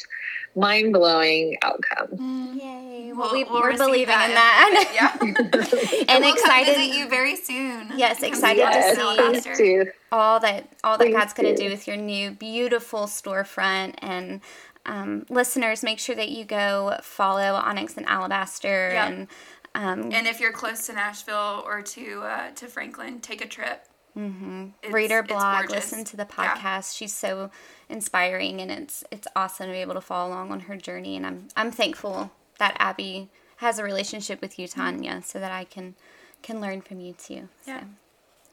[0.55, 2.19] mind blowing outcomes.
[2.61, 3.11] Yay.
[3.13, 4.27] We'll- Well, we, we'll we're believing that.
[4.29, 4.91] in that.
[4.93, 5.17] Yeah.
[6.13, 6.65] and we'll excited.
[6.75, 7.91] come visit you very soon.
[7.95, 9.95] Yes, excited visit to see- Alabaster.
[10.11, 11.63] All that all that Please God's going to do.
[11.63, 14.41] do with your new beautiful storefront and
[14.85, 19.07] um, listeners, make sure that you go follow Onyx and Alabaster Yeah.
[19.07, 19.27] and
[19.75, 23.85] um, And if you're close to Nashville or to uh, to Franklin, take a trip.
[24.15, 24.91] Mm-hmm.
[24.91, 26.95] read her blog, listen to the podcast.
[26.95, 27.49] She's so
[27.89, 31.15] inspiring, and it's it's awesome to be able to follow along on her journey.
[31.15, 35.63] And I'm I'm thankful that Abby has a relationship with you, Tanya, so that I
[35.63, 35.95] can
[36.43, 37.49] can learn from you too.
[37.65, 37.79] Yeah.
[37.79, 37.85] So.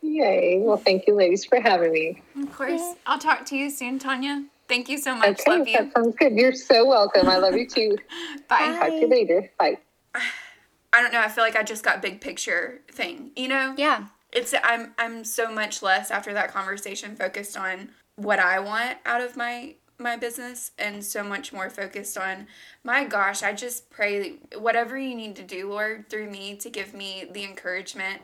[0.02, 0.60] Yay.
[0.60, 2.22] Well, thank you, ladies, for having me.
[2.40, 2.80] Of course.
[3.06, 4.44] I'll talk to you soon, Tanya.
[4.70, 5.40] Thank you so much.
[5.48, 5.78] Love you.
[5.78, 6.32] that sounds good.
[6.34, 7.28] You're so welcome.
[7.28, 7.98] I love you too.
[8.48, 8.76] Bye.
[8.78, 9.50] Talk to you later.
[9.58, 9.78] Bye.
[10.92, 11.20] I don't know.
[11.20, 13.32] I feel like I just got big picture thing.
[13.34, 13.74] You know?
[13.76, 18.98] Yeah, It's I'm I'm so much less after that conversation focused on what I want
[19.04, 22.46] out of my my business and so much more focused on
[22.84, 26.94] my gosh, I just pray whatever you need to do, Lord, through me to give
[26.94, 28.22] me the encouragement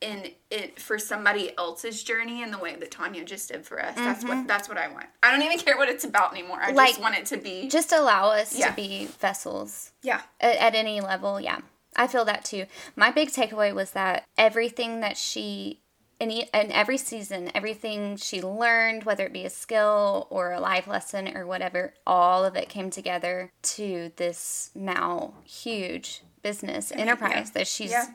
[0.00, 3.94] in it for somebody else's journey in the way that Tanya just did for us.
[3.94, 4.46] That's what mm-hmm.
[4.46, 5.06] that's what I want.
[5.22, 6.58] I don't even care what it's about anymore.
[6.60, 8.70] I Like- just want it to be just allow us Yeah.
[8.70, 10.22] to be vessels yeah.
[10.40, 11.58] at, at any level yeah
[11.96, 12.66] i feel that too
[12.96, 15.80] my big takeaway was that everything that she
[16.20, 20.60] in, e- in every season everything she learned whether it be a skill or a
[20.60, 27.52] life lesson or whatever all of it came together to this now huge business enterprise
[27.52, 28.06] that she's Yeah.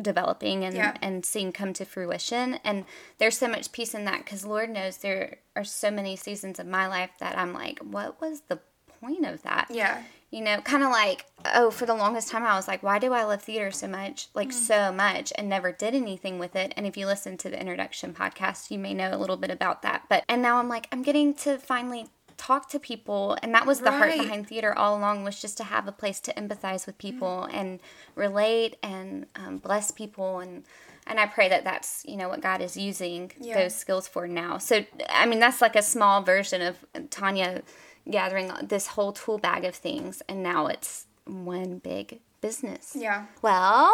[0.00, 0.96] Developing and, Yeah.
[1.02, 2.84] and seeing come to fruition and
[3.18, 6.66] there's so much peace in that because lord knows there are so many seasons of
[6.66, 8.58] my life that i'm like what was the
[9.00, 10.02] point of that Yeah.
[10.30, 11.24] you know, kind of like,
[11.56, 14.28] oh, for the longest time, I was like, why do I love theater so much,
[14.32, 14.58] like Hmm.
[14.58, 16.72] so much, and never did anything with it?
[16.76, 19.82] And if you listen to the introduction podcast, you may know a little bit about
[19.82, 20.04] that.
[20.08, 22.06] But, and now I'm like, I'm getting to finally
[22.40, 23.36] talk to people.
[23.42, 26.20] And that was the heart behind theater all along, was just to have a place
[26.20, 27.80] to empathize with people and
[28.14, 30.40] relate and um, bless people.
[30.40, 30.64] And,
[31.06, 33.54] and I pray that that's, you know, what God is using Yeah.
[33.62, 34.56] those skills for now.
[34.58, 37.62] So, I mean, that's like a small version of Tanya
[38.10, 42.96] gathering this whole tool bag of things, and now it's one big business.
[42.98, 43.26] Yeah.
[43.42, 43.92] Well,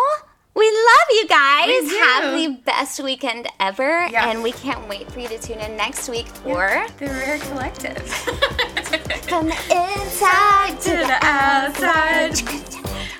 [0.56, 1.66] we love you guys.
[1.68, 1.96] We do.
[1.96, 4.30] Have the best weekend ever, Yeah.
[4.30, 8.02] and we can't wait for you to tune in next week for The Rare Collective.
[9.28, 12.40] From the Inside to the outside.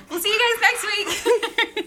[0.09, 1.85] We'll see you guys next week.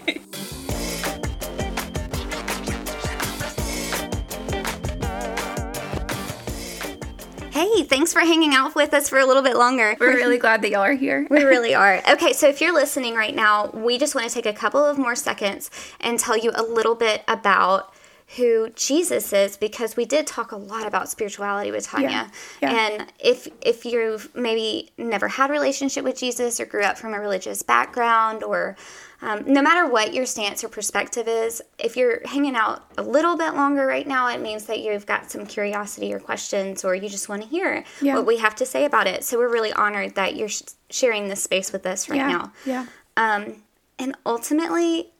[7.51, 9.97] Hey, thanks for hanging out with us for a little bit longer.
[9.99, 11.27] We're really glad that y'all are here.
[11.29, 12.01] We really are.
[12.09, 14.97] Okay, so if you're listening right now, we just want to take a couple of
[14.97, 17.93] more seconds and tell you a little bit about
[18.37, 22.31] who Jesus is because we did talk a lot about spirituality with Tanya.
[22.61, 22.71] Yeah.
[22.71, 27.13] And if if you've maybe never had a relationship with Jesus or grew up from
[27.13, 28.77] a religious background or
[29.23, 33.37] um, no matter what your stance or perspective is, if you're hanging out a little
[33.37, 37.07] bit longer right now, it means that you've got some curiosity or questions, or you
[37.07, 38.15] just want to hear Yeah.
[38.15, 39.23] what we have to say about it.
[39.23, 42.51] So we're really honored that you're sh- sharing this space with us right now.
[42.65, 42.87] Yeah.
[43.15, 43.61] Um,
[43.99, 45.11] and ultimately,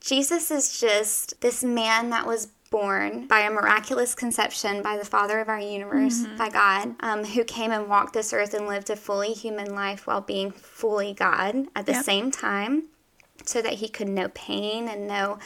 [0.00, 5.40] Jesus is just this man that was born by a miraculous conception by the Father
[5.40, 8.96] of our universe, by God, um, who came and walked this earth and lived a
[8.96, 12.04] fully human life while being fully God at the Yep.
[12.04, 12.84] same time.
[13.46, 15.38] so that he could know pain and know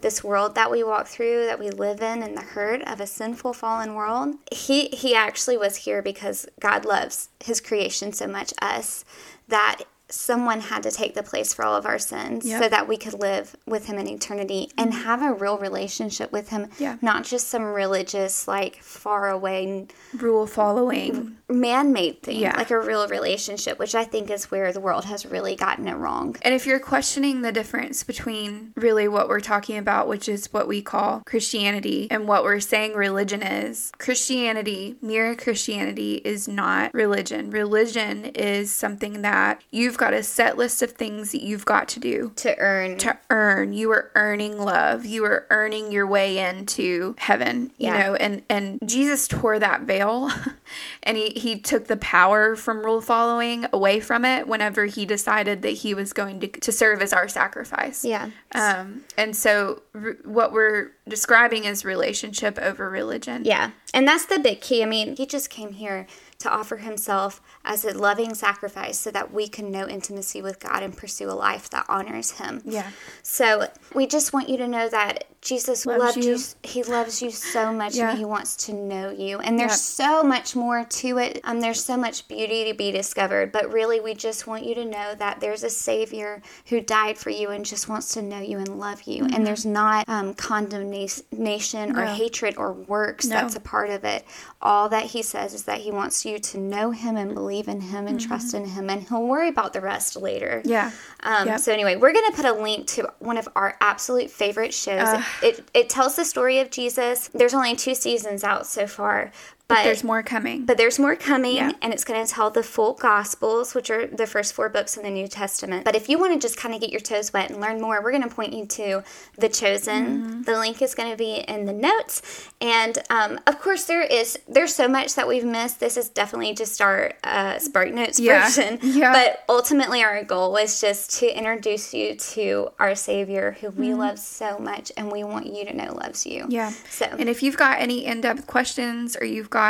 [0.00, 3.06] this world that we walk through, that we live in, and the hurt of a
[3.06, 4.34] sinful, fallen world.
[4.50, 9.04] He he actually was here because God loves His creation so much, us,
[9.48, 9.82] that
[10.12, 12.62] someone had to take the place for all of our sins Yep.
[12.62, 15.02] so that we could live with him in eternity and mm-hmm.
[15.02, 16.96] have a real relationship with him Yeah.
[17.02, 21.36] not just some religious like far away Rule following.
[21.48, 22.56] man-made thing Yeah.
[22.56, 25.94] like a real relationship which i think is where the world has really gotten it
[25.94, 30.52] wrong And if you're questioning the difference between really what we're talking about, which is
[30.52, 36.92] what we call Christianity, and what we're saying religion is, Christianity, mere Christianity, is not
[36.94, 37.50] religion.
[37.50, 42.00] Religion is something that you've got a set list of things that you've got to
[42.00, 43.72] do to earn to earn.
[43.72, 45.06] You are earning love.
[45.06, 47.70] You are earning your way into heaven.
[47.78, 48.02] You Yeah.
[48.02, 50.28] know, and and Jesus tore that veil,
[51.04, 55.62] and he he took the power from rule following away from it whenever he decided
[55.62, 58.04] that he was going to to serve as our sacrifice.
[58.04, 63.44] yeah Um, and so r- what we're describing is relationship over religion.
[63.44, 63.70] Yeah.
[63.94, 64.82] And that's the big key.
[64.82, 66.06] I mean, he just came here
[66.42, 70.82] to offer himself as a loving sacrifice so that we can know intimacy with God
[70.82, 72.60] and pursue a life that honors him.
[72.64, 72.90] Yeah.
[73.22, 76.36] So we just want you to know that Jesus Loves loved you.
[76.36, 76.38] you.
[76.62, 78.10] He loves you so much Yeah.
[78.10, 79.38] and he wants to know you.
[79.40, 79.78] And there's Yep.
[79.78, 81.40] so much more to it.
[81.42, 83.50] Um, there's so much beauty to be discovered.
[83.50, 87.30] But really, we just want you to know that there's a Savior who died for
[87.30, 89.24] you and just wants to know you and love you.
[89.32, 92.14] And there's not um, condemnation or No.
[92.14, 93.36] hatred or works No.
[93.36, 94.24] that's a part of it.
[94.60, 97.80] All that he says is that he wants you to know him and believe in
[97.80, 98.90] him and trust in him.
[98.90, 100.60] And he'll worry about the rest later.
[100.64, 100.68] Mm-hmm.
[100.68, 100.90] Yeah.
[101.22, 101.60] Um, Yep.
[101.60, 105.22] So anyway, we're gonna put a link to one of our absolute favorite shows.
[105.42, 107.28] it it tells the story of Jesus.
[107.34, 109.32] There's only two seasons out so far,
[109.74, 110.64] but There's more coming.
[110.66, 111.72] but there's more coming, Yeah.
[111.82, 115.02] and it's going to tell the full Gospels, which are the first four books in
[115.02, 115.84] the New Testament.
[115.84, 118.02] But if you want to just kind of get your toes wet and learn more,
[118.02, 119.02] we're going to point you to
[119.38, 120.02] The Chosen.
[120.22, 120.42] Mm-hmm.
[120.42, 122.22] The link is going to be in the notes,
[122.60, 125.80] and um, of course there is there's so much that we've missed.
[125.80, 128.44] This is definitely just our uh, Spark Notes Yeah.
[128.46, 129.12] version, Yeah.
[129.12, 134.18] but ultimately our goal was just to introduce you to our Savior, who we love
[134.18, 136.42] so much, and we want you to know loves you.
[136.42, 136.50] Mm-hmm.
[136.50, 136.72] Yeah.
[136.90, 139.61] So And if you've got any in depth questions or you've got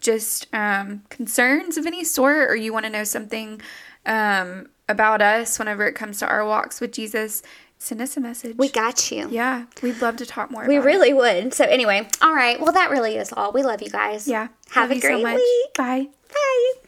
[0.00, 3.60] just um, concerns of any sort or you want to know something
[4.06, 7.42] um, about us whenever it comes to our walks with Jesus,
[7.78, 8.56] send us a message.
[8.56, 9.28] we got you.
[9.30, 11.52] yeah, we'd love to talk more We really would.
[11.52, 12.60] So anyway, all right.
[12.60, 13.52] Well, that really is all.
[13.52, 14.26] We love you guys.
[14.28, 14.48] Yeah.
[14.70, 15.36] Have Love a so great much.
[15.36, 15.74] week.
[15.76, 16.06] Bye.
[16.32, 16.87] Bye.